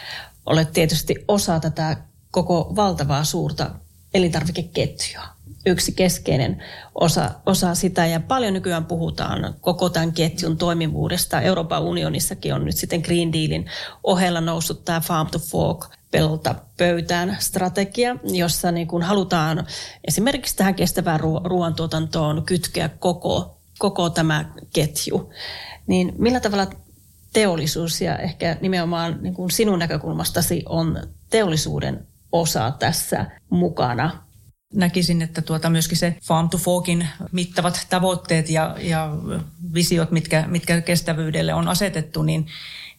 olet 0.47 0.73
tietysti 0.73 1.15
osa 1.29 1.61
tätä 1.61 1.97
koko 2.31 2.73
valtavaa 2.77 3.25
suurta 3.25 3.71
elintarvikeketjua. 4.15 5.25
Yksi 5.67 5.93
keskeinen 5.93 6.63
osa, 6.95 7.31
osa 7.47 7.75
sitä 7.75 8.07
ja 8.07 8.21
paljon 8.21 8.55
nykyään 8.55 8.85
puhutaan 8.85 9.55
koko 9.61 9.91
tämän 9.91 10.13
ketjun 10.13 10.57
toimivuudesta. 10.57 11.41
Euroopan 11.41 11.83
unionissakin 11.83 12.55
on 12.55 12.65
nyt 12.65 12.77
sitten 12.77 13.01
Green 13.01 13.33
Dealin 13.33 13.67
ohella 14.05 14.41
noussut 14.41 14.85
tämä 14.85 15.01
Farm 15.01 15.29
to 15.31 15.39
Fork 15.39 15.87
pelolta 16.11 16.55
pöytään 16.77 17.37
strategia, 17.41 18.17
jossa 18.25 18.73
niin 18.73 18.87
kuin 18.87 19.03
halutaan 19.03 19.67
esimerkiksi 20.09 20.57
tähän 20.57 20.75
kestävään 20.75 21.21
ruoantuotantoon 21.45 22.43
kytkeä 22.47 22.89
koko, 22.89 23.57
koko 23.79 24.11
tämä 24.11 24.45
ketju. 24.73 25.33
Niin 25.87 26.13
millä 26.19 26.41
tavalla 26.41 26.67
teollisuus 27.33 28.01
ja 28.01 28.19
ehkä 28.19 28.57
nimenomaan 28.61 29.19
niin 29.21 29.35
kuin 29.35 29.51
sinun 29.51 29.79
näkökulmastasi 29.79 30.63
on 30.69 31.03
teollisuuden 31.31 32.07
osa 32.33 32.71
tässä 32.79 33.27
mukana? 33.51 34.23
Näkisin, 34.75 35.23
että 35.23 35.43
tuota 35.43 35.71
myöskin 35.71 35.97
se 35.97 36.17
Farm 36.23 36.49
to 36.49 36.59
Forkin 36.59 37.09
mittavat 37.33 37.87
tavoitteet 37.91 38.51
ja, 38.51 38.77
ja 38.81 39.17
visiot, 39.75 40.11
mitkä, 40.11 40.45
mitkä 40.49 40.81
kestävyydelle 40.81 41.55
on 41.55 41.69
asetettu, 41.69 42.23
niin, 42.23 42.47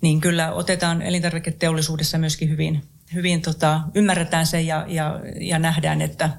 niin 0.02 0.22
kyllä 0.22 0.54
otetaan 0.54 1.02
elintarviketeollisuudessa 1.02 2.18
myöskin 2.18 2.50
hyvin, 2.50 2.82
hyvin 3.14 3.42
tota, 3.42 3.82
ymmärretään 3.96 4.48
se 4.48 4.62
ja, 4.62 4.86
ja, 4.88 5.20
ja 5.40 5.60
nähdään, 5.60 6.02
että, 6.02 6.30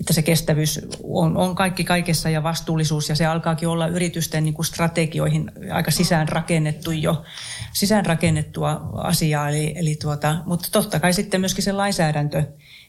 että 0.00 0.12
se 0.12 0.22
kestävyys 0.22 0.80
on, 1.02 1.36
on 1.36 1.54
kaikki 1.54 1.84
kaikessa 1.84 2.30
ja 2.30 2.42
vastuullisuus 2.42 3.08
ja 3.08 3.14
se 3.14 3.26
alkaakin 3.26 3.68
olla 3.68 3.86
yritysten 3.86 4.44
niin 4.44 4.54
kuin 4.54 4.66
strategioihin 4.66 5.52
aika 5.72 5.90
sisään 5.90 6.28
rakennettu 6.28 6.90
jo, 6.90 7.24
sisään 7.72 8.06
rakennettua 8.06 8.90
asiaa. 8.94 9.48
Eli, 9.48 9.72
eli 9.76 9.96
tuota, 10.02 10.36
mutta 10.46 10.68
totta 10.72 11.00
kai 11.00 11.12
sitten 11.12 11.40
myöskin 11.40 11.64
se 11.64 11.72
lainsäädäntö, 11.72 12.44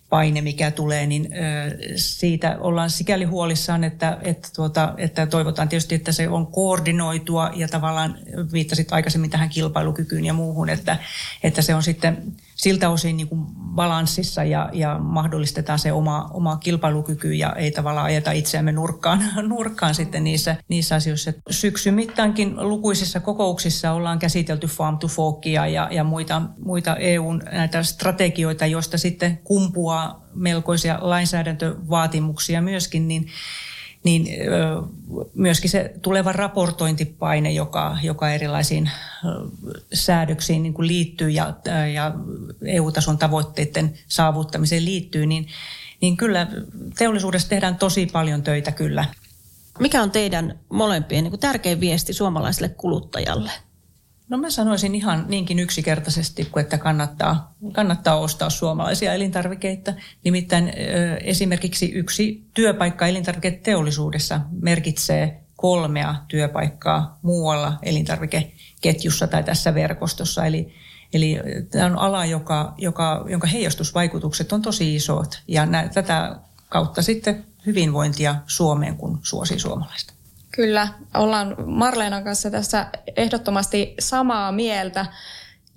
paine, 0.10 0.42
mikä 0.42 0.72
tulee, 0.72 1.06
niin 1.06 1.30
siitä 1.96 2.58
ollaan 2.60 2.90
sikäli 2.90 3.24
huolissaan, 3.24 3.84
että, 3.84 4.18
että, 4.22 4.50
tuota, 4.56 4.94
että 4.98 5.26
toivotaan 5.26 5.70
tietysti, 5.70 5.96
että 5.96 6.12
se 6.12 6.30
on 6.30 6.48
koordinoitua 6.48 7.52
ja 7.56 7.68
tavallaan 7.68 8.18
viittasit 8.54 8.94
aikaisemmin 8.94 9.30
tähän 9.30 9.50
kilpailukykyyn 9.50 10.26
ja 10.26 10.34
muuhun, 10.34 10.70
että, 10.70 10.98
että 11.44 11.62
se 11.62 11.76
on 11.76 11.84
sitten 11.84 12.34
siltä 12.62 12.90
osin 12.90 13.18
niin 13.18 13.28
kuin 13.28 13.46
balanssissa 13.76 14.44
ja, 14.44 14.70
ja 14.74 15.00
mahdollistetaan 15.00 15.80
se 15.80 15.92
oma, 15.92 16.30
oma 16.34 16.58
kilpailukyky 16.58 17.34
ja 17.34 17.54
ei 17.54 17.72
tavallaan 17.72 18.06
ajeta 18.06 18.32
itseämme 18.32 18.72
nurkkaan, 18.72 19.24
nurkkaan 19.48 19.96
sitten 19.96 20.24
niissä, 20.24 20.56
niissä 20.68 20.96
asioissa. 20.96 21.34
Syksyn 21.50 21.94
mittaankin 21.94 22.70
lukuisissa 22.70 23.20
kokouksissa 23.20 23.92
ollaan 23.92 24.20
käsitelty 24.20 24.68
Farm 24.68 24.98
to 24.98 25.08
Forkia 25.08 25.68
ja, 25.68 25.88
ja 25.92 26.04
muita, 26.04 26.42
muita 26.66 26.96
EUn 26.96 27.44
näitä 27.52 27.84
strategioita, 27.84 28.66
joista 28.66 28.98
sitten 28.98 29.38
kumpuaa 29.38 30.28
melkoisia 30.34 30.98
lainsäädäntövaatimuksia 31.02 32.62
myöskin, 32.62 33.08
niin 33.08 33.28
niin 34.04 34.28
myöskin 35.34 35.70
se 35.70 35.94
tuleva 36.02 36.32
raportointipaine, 36.32 37.52
joka, 37.52 37.98
joka 38.04 38.30
erilaisiin 38.32 38.92
säädöksiin 39.94 40.64
niin 40.64 40.74
kuin 40.74 40.88
liittyy 40.88 41.30
ja, 41.30 41.54
ja 41.94 42.12
EU-tason 42.66 43.18
tavoitteiden 43.18 43.94
saavuttamiseen 44.08 44.86
liittyy, 44.86 45.26
niin, 45.26 45.48
niin 46.02 46.18
kyllä 46.18 46.48
teollisuudessa 46.98 47.50
tehdään 47.50 47.78
tosi 47.78 48.06
paljon 48.06 48.44
töitä 48.44 48.72
kyllä. 48.72 49.06
Mikä 49.80 50.04
on 50.04 50.12
teidän 50.12 50.60
molempien 50.70 51.24
niin 51.24 51.32
kuin 51.32 51.40
tärkein 51.40 51.80
viesti 51.80 52.14
suomalaiselle 52.14 52.70
kuluttajalle? 52.70 53.52
No 54.32 54.38
mä 54.38 54.50
sanoisin 54.50 54.96
ihan 54.96 55.26
niinkin 55.28 55.60
yksinkertaisesti 55.60 56.46
kuin, 56.46 56.62
että 56.62 56.78
kannattaa, 56.78 57.54
kannattaa 57.72 58.16
ostaa 58.16 58.50
suomalaisia 58.50 59.14
elintarvikeita. 59.14 59.94
Nimittäin 60.24 60.74
esimerkiksi 61.24 61.92
yksi 61.92 62.46
työpaikka 62.54 63.08
elintarviketeollisuudessa 63.08 64.42
merkitsee 64.52 65.44
kolmea 65.56 66.16
työpaikkaa 66.28 67.20
muualla 67.22 67.80
elintarvikeketjussa 67.84 69.28
tai 69.28 69.44
tässä 69.44 69.74
verkostossa. 69.74 70.46
Eli, 70.46 70.74
eli 71.14 71.40
tämä 71.72 71.86
on 71.86 71.98
ala, 71.98 72.26
joka, 72.26 72.74
joka, 72.78 73.26
jonka 73.30 73.48
heijastusvaikutukset 73.48 74.54
on 74.54 74.62
tosi 74.62 74.96
isot 74.96 75.42
ja 75.48 75.66
nä, 75.66 75.90
tätä 75.94 76.36
kautta 76.70 77.02
sitten 77.02 77.46
hyvinvointia 77.66 78.36
Suomeen, 78.48 78.98
kun 78.98 79.20
suosii 79.24 79.60
suomalaista. 79.60 80.14
Kyllä, 80.52 80.88
ollaan 81.14 81.56
Marleenan 81.66 82.24
kanssa 82.24 82.52
tässä 82.52 82.88
ehdottomasti 83.18 83.96
samaa 84.00 84.52
mieltä. 84.52 85.06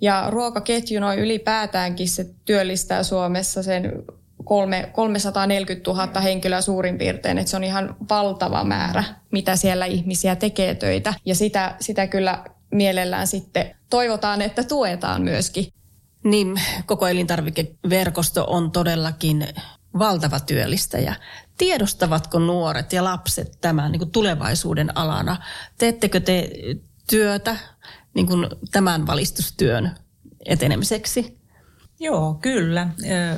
Ja 0.01 0.25
ruokaketju 0.29 0.99
noin 0.99 1.19
ylipäätäänkin 1.19 2.09
se 2.09 2.25
työllistää 2.45 3.03
Suomessa 3.03 3.63
sen 3.63 4.03
kolme, 4.43 4.89
340 4.93 5.91
000 5.91 6.21
henkilöä 6.21 6.61
suurin 6.61 6.97
piirtein, 6.97 7.37
että 7.37 7.51
se 7.51 7.57
on 7.57 7.63
ihan 7.63 7.95
valtava 8.09 8.63
määrä, 8.63 9.03
mitä 9.31 9.55
siellä 9.55 9.85
ihmisiä 9.85 10.35
tekee 10.35 10.75
töitä. 10.75 11.13
Ja 11.25 11.35
sitä, 11.35 11.75
sitä 11.79 12.07
kyllä 12.07 12.43
mielellään 12.71 13.27
sitten 13.27 13.75
toivotaan, 13.89 14.41
että 14.41 14.63
tuetaan 14.63 15.21
myöskin. 15.21 15.67
Niin, 16.23 16.61
koko 16.85 17.07
elintarvikeverkosto 17.07 18.45
on 18.47 18.71
todellakin 18.71 19.47
valtava 19.99 20.39
työllistäjä. 20.39 21.15
Tiedostavatko 21.57 22.39
nuoret 22.39 22.93
ja 22.93 23.03
lapset 23.03 23.57
tämän 23.61 23.91
niin 23.91 23.99
kuin 23.99 24.11
tulevaisuuden 24.11 24.97
alana? 24.97 25.37
Teettekö 25.77 26.19
te 26.19 26.51
työtä 27.09 27.57
niin 28.13 28.27
kuin 28.27 28.47
tämän 28.71 29.07
valistustyön 29.07 29.91
etenemiseksi? 30.45 31.37
Joo, 31.99 32.33
kyllä. 32.33 32.87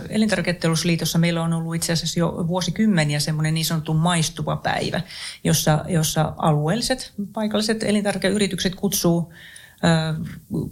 Elintarviketeollisuusliitossa 0.10 1.20
meillä 1.20 1.44
on 1.44 1.54
ollut 1.54 1.76
itse 1.76 1.94
asiassa 1.94 2.20
jo 2.20 2.46
vuosikymmeniä 2.48 3.20
semmoinen 3.20 3.54
niin 3.54 3.66
sanottu 3.66 3.94
maistuva 3.94 4.56
päivä, 4.56 5.02
jossa, 5.44 5.86
jossa 5.88 6.34
alueelliset, 6.38 7.14
paikalliset 7.34 7.84
elintarvikeyritykset 7.84 8.76
kutsuu 8.76 9.34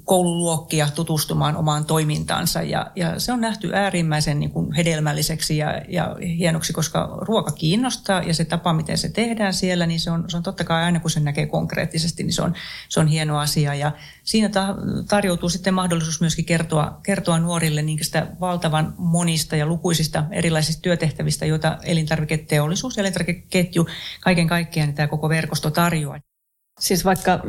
koululuokkia 0.03 0.89
tutustumaan 0.95 1.57
omaan 1.57 1.85
toimintaansa. 1.85 2.61
Ja, 2.61 2.91
ja 2.95 3.19
se 3.19 3.31
on 3.31 3.41
nähty 3.41 3.73
äärimmäisen 3.73 4.39
niin 4.39 4.51
kuin 4.51 4.73
hedelmälliseksi 4.73 5.57
ja, 5.57 5.81
ja 5.87 6.15
hienoksi, 6.37 6.73
koska 6.73 7.17
ruoka 7.21 7.51
kiinnostaa 7.51 8.23
ja 8.23 8.33
se 8.33 8.45
tapa, 8.45 8.73
miten 8.73 8.97
se 8.97 9.09
tehdään 9.09 9.53
siellä, 9.53 9.85
niin 9.85 9.99
se 9.99 10.11
on, 10.11 10.25
se 10.27 10.37
on 10.37 10.43
totta 10.43 10.63
kai 10.63 10.83
aina 10.83 10.99
kun 10.99 11.11
se 11.11 11.19
näkee 11.19 11.45
konkreettisesti, 11.45 12.23
niin 12.23 12.33
se 12.33 12.41
on, 12.41 12.53
se 12.89 12.99
on 12.99 13.07
hieno 13.07 13.39
asia. 13.39 13.75
Ja 13.75 13.91
siinä 14.23 14.49
ta, 14.49 14.75
tarjoutuu 15.09 15.49
sitten 15.49 15.73
mahdollisuus 15.73 16.21
myöskin 16.21 16.45
kertoa, 16.45 16.99
kertoa 17.03 17.39
nuorille 17.39 17.83
sitä 18.01 18.27
valtavan 18.39 18.93
monista 18.97 19.55
ja 19.55 19.65
lukuisista 19.65 20.23
erilaisista 20.31 20.81
työtehtävistä, 20.81 21.45
joita 21.45 21.77
elintarviketeollisuus 21.83 22.97
elintarvikeketju 22.97 23.87
kaiken 24.21 24.47
kaikkiaan 24.47 24.87
niin 24.87 24.95
tämä 24.95 25.07
koko 25.07 25.29
verkosto 25.29 25.71
tarjoaa. 25.71 26.34
Siis 26.79 27.05
vaikka 27.05 27.39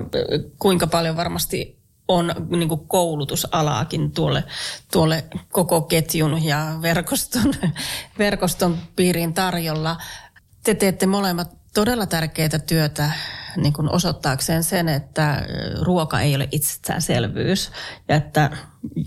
kuinka 0.58 0.86
paljon 0.86 1.16
varmasti 1.16 1.76
on 2.08 2.34
niin 2.50 2.68
kuin 2.68 2.88
koulutusalaakin 2.88 4.12
tuolle, 4.12 4.44
tuolle 4.92 5.24
koko 5.48 5.82
ketjun 5.82 6.44
ja 6.44 6.78
verkoston, 6.82 7.54
verkoston 8.18 8.78
piiriin 8.96 9.34
tarjolla. 9.34 9.96
Te 10.64 10.74
teette 10.74 11.06
molemmat 11.06 11.56
todella 11.74 12.06
tärkeää 12.06 12.58
työtä 12.66 13.10
niin 13.56 13.72
kuin 13.72 13.90
osoittaakseen 13.90 14.64
sen, 14.64 14.88
että 14.88 15.46
ruoka 15.80 16.20
ei 16.20 16.34
ole 16.34 16.48
itsestäänselvyys 16.52 17.70
ja 18.08 18.16
että 18.16 18.50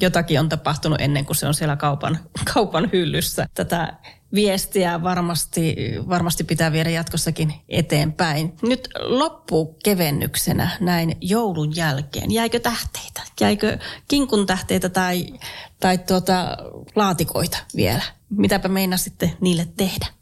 jotakin 0.01 0.39
on 0.39 0.49
tapahtunut 0.49 1.01
ennen 1.01 1.25
kuin 1.25 1.37
se 1.37 1.47
on 1.47 1.53
siellä 1.53 1.75
kaupan, 1.75 2.19
kaupan 2.53 2.89
hyllyssä. 2.93 3.47
Tätä 3.53 3.93
viestiä 4.33 5.03
varmasti, 5.03 5.75
varmasti 6.09 6.43
pitää 6.43 6.71
viedä 6.71 6.89
jatkossakin 6.89 7.53
eteenpäin. 7.69 8.53
Nyt 8.61 8.89
loppuu 8.99 9.77
kevennyksenä 9.83 10.69
näin 10.79 11.17
joulun 11.21 11.75
jälkeen. 11.75 12.31
Jäikö 12.31 12.59
tähteitä? 12.59 13.21
Jäikö 13.41 13.77
kinkun 14.07 14.45
tähteitä 14.45 14.89
tai, 14.89 15.25
tai 15.79 15.97
tuota, 15.97 16.57
laatikoita 16.95 17.57
vielä? 17.75 18.01
Mitäpä 18.29 18.67
meinaa 18.67 18.97
sitten 18.97 19.31
niille 19.41 19.67
tehdä? 19.77 20.18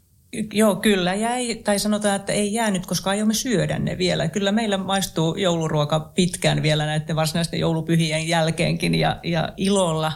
Joo, 0.52 0.76
kyllä 0.76 1.14
jäi, 1.14 1.54
tai 1.54 1.78
sanotaan, 1.78 2.16
että 2.16 2.32
ei 2.32 2.52
jäänyt, 2.52 2.86
koska 2.86 3.10
aiomme 3.10 3.34
syödä 3.34 3.78
ne 3.78 3.98
vielä. 3.98 4.28
Kyllä 4.28 4.52
meillä 4.52 4.76
maistuu 4.76 5.36
jouluruoka 5.36 6.00
pitkään 6.00 6.62
vielä 6.62 6.86
näiden 6.86 7.16
varsinaisten 7.16 7.60
joulupyhien 7.60 8.28
jälkeenkin 8.28 8.94
ja, 8.94 9.20
ja 9.22 9.52
ilolla, 9.56 10.12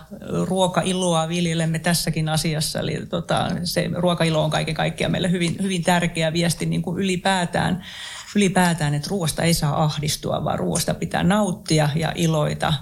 ruokailoa 0.49 1.29
viljelemme 1.29 1.79
tässäkin 1.79 2.29
asiassa. 2.29 2.81
Eli 2.81 3.07
tota, 3.07 3.51
se 3.65 3.91
ruokailo 3.95 4.45
on 4.45 4.51
kaiken 4.51 4.75
kaikkiaan 4.75 5.13
meille 5.13 5.31
hyvin, 5.31 5.57
hyvin 5.63 5.83
tärkeä 5.83 6.33
viesti 6.33 6.67
niin 6.67 6.83
kuin 6.83 6.99
ylipäätään, 6.99 7.85
ylipäätään, 8.37 8.95
että 8.95 9.09
ruoasta 9.11 9.43
ei 9.43 9.55
saa 9.55 9.83
ahdistua, 9.83 10.45
vaan 10.45 10.59
ruoasta 10.59 10.95
pitää 10.95 11.23
nauttia 11.23 11.89
ja 11.95 12.13
iloita. 12.15 12.75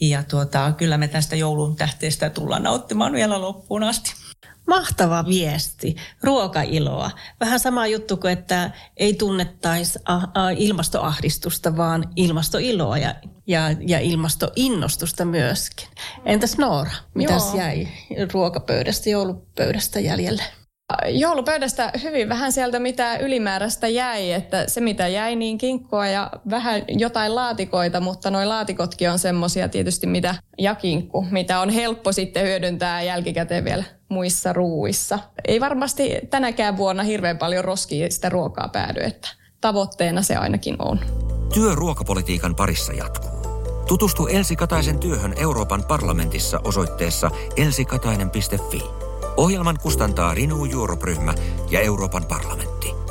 Ja 0.00 0.22
tuota, 0.22 0.72
kyllä 0.76 0.98
me 0.98 1.08
tästä 1.08 1.36
joulun 1.36 1.76
tähteestä 1.76 2.30
tullaan 2.30 2.62
nauttimaan 2.62 3.12
vielä 3.12 3.40
loppuun 3.40 3.82
asti. 3.82 4.23
Mahtava 4.66 5.24
viesti, 5.26 5.96
ruokailoa. 6.22 7.10
Vähän 7.40 7.60
sama 7.60 7.86
juttu 7.86 8.16
kuin, 8.16 8.32
että 8.32 8.70
ei 8.96 9.14
tunnettaisi 9.14 9.98
ilmastoahdistusta, 10.56 11.76
vaan 11.76 12.04
ilmastoiloa 12.16 12.98
ja, 12.98 13.14
ja, 13.46 13.60
ja 13.86 14.00
ilmastoinnostusta 14.00 15.24
myöskin. 15.24 15.88
Entäs 16.24 16.58
Noora, 16.58 16.90
mitäs 17.14 17.54
jäi 17.54 17.88
ruokapöydästä, 18.32 19.10
joulupöydästä 19.10 20.00
jäljelle? 20.00 20.42
Joulupöydästä 21.08 21.92
hyvin 22.02 22.28
vähän 22.28 22.52
sieltä 22.52 22.78
mitä 22.78 23.16
ylimääräistä 23.16 23.88
jäi, 23.88 24.32
että 24.32 24.68
se 24.68 24.80
mitä 24.80 25.08
jäi 25.08 25.36
niin 25.36 25.58
kinkkoa 25.58 26.06
ja 26.06 26.30
vähän 26.50 26.82
jotain 26.88 27.34
laatikoita, 27.34 28.00
mutta 28.00 28.30
noin 28.30 28.48
laatikotkin 28.48 29.10
on 29.10 29.18
semmosia 29.18 29.68
tietysti 29.68 30.06
mitä 30.06 30.34
ja 30.58 30.74
kinkku, 30.74 31.26
mitä 31.30 31.60
on 31.60 31.70
helppo 31.70 32.12
sitten 32.12 32.42
hyödyntää 32.42 33.02
jälkikäteen 33.02 33.64
vielä 33.64 33.84
muissa 34.14 34.52
ruuissa. 34.52 35.18
Ei 35.48 35.60
varmasti 35.60 36.18
tänäkään 36.30 36.76
vuonna 36.76 37.02
hirveän 37.02 37.38
paljon 37.38 37.64
roskia 37.64 38.10
sitä 38.10 38.28
ruokaa 38.28 38.68
päädy, 38.68 39.00
että 39.00 39.28
tavoitteena 39.60 40.22
se 40.22 40.36
ainakin 40.36 40.76
on. 40.78 41.00
Työ 41.54 41.74
ruokapolitiikan 41.74 42.54
parissa 42.54 42.92
jatkuu. 42.92 43.30
Tutustu 43.88 44.26
Elsi 44.26 44.56
Kataisen 44.56 44.98
työhön 44.98 45.34
Euroopan 45.36 45.84
parlamentissa 45.88 46.60
osoitteessa 46.64 47.30
elsikatainen.fi. 47.56 48.82
Ohjelman 49.36 49.78
kustantaa 49.82 50.34
Renew 50.34 50.70
Europe-ryhmä 50.72 51.34
ja 51.70 51.80
Euroopan 51.80 52.24
parlamentti. 52.24 53.03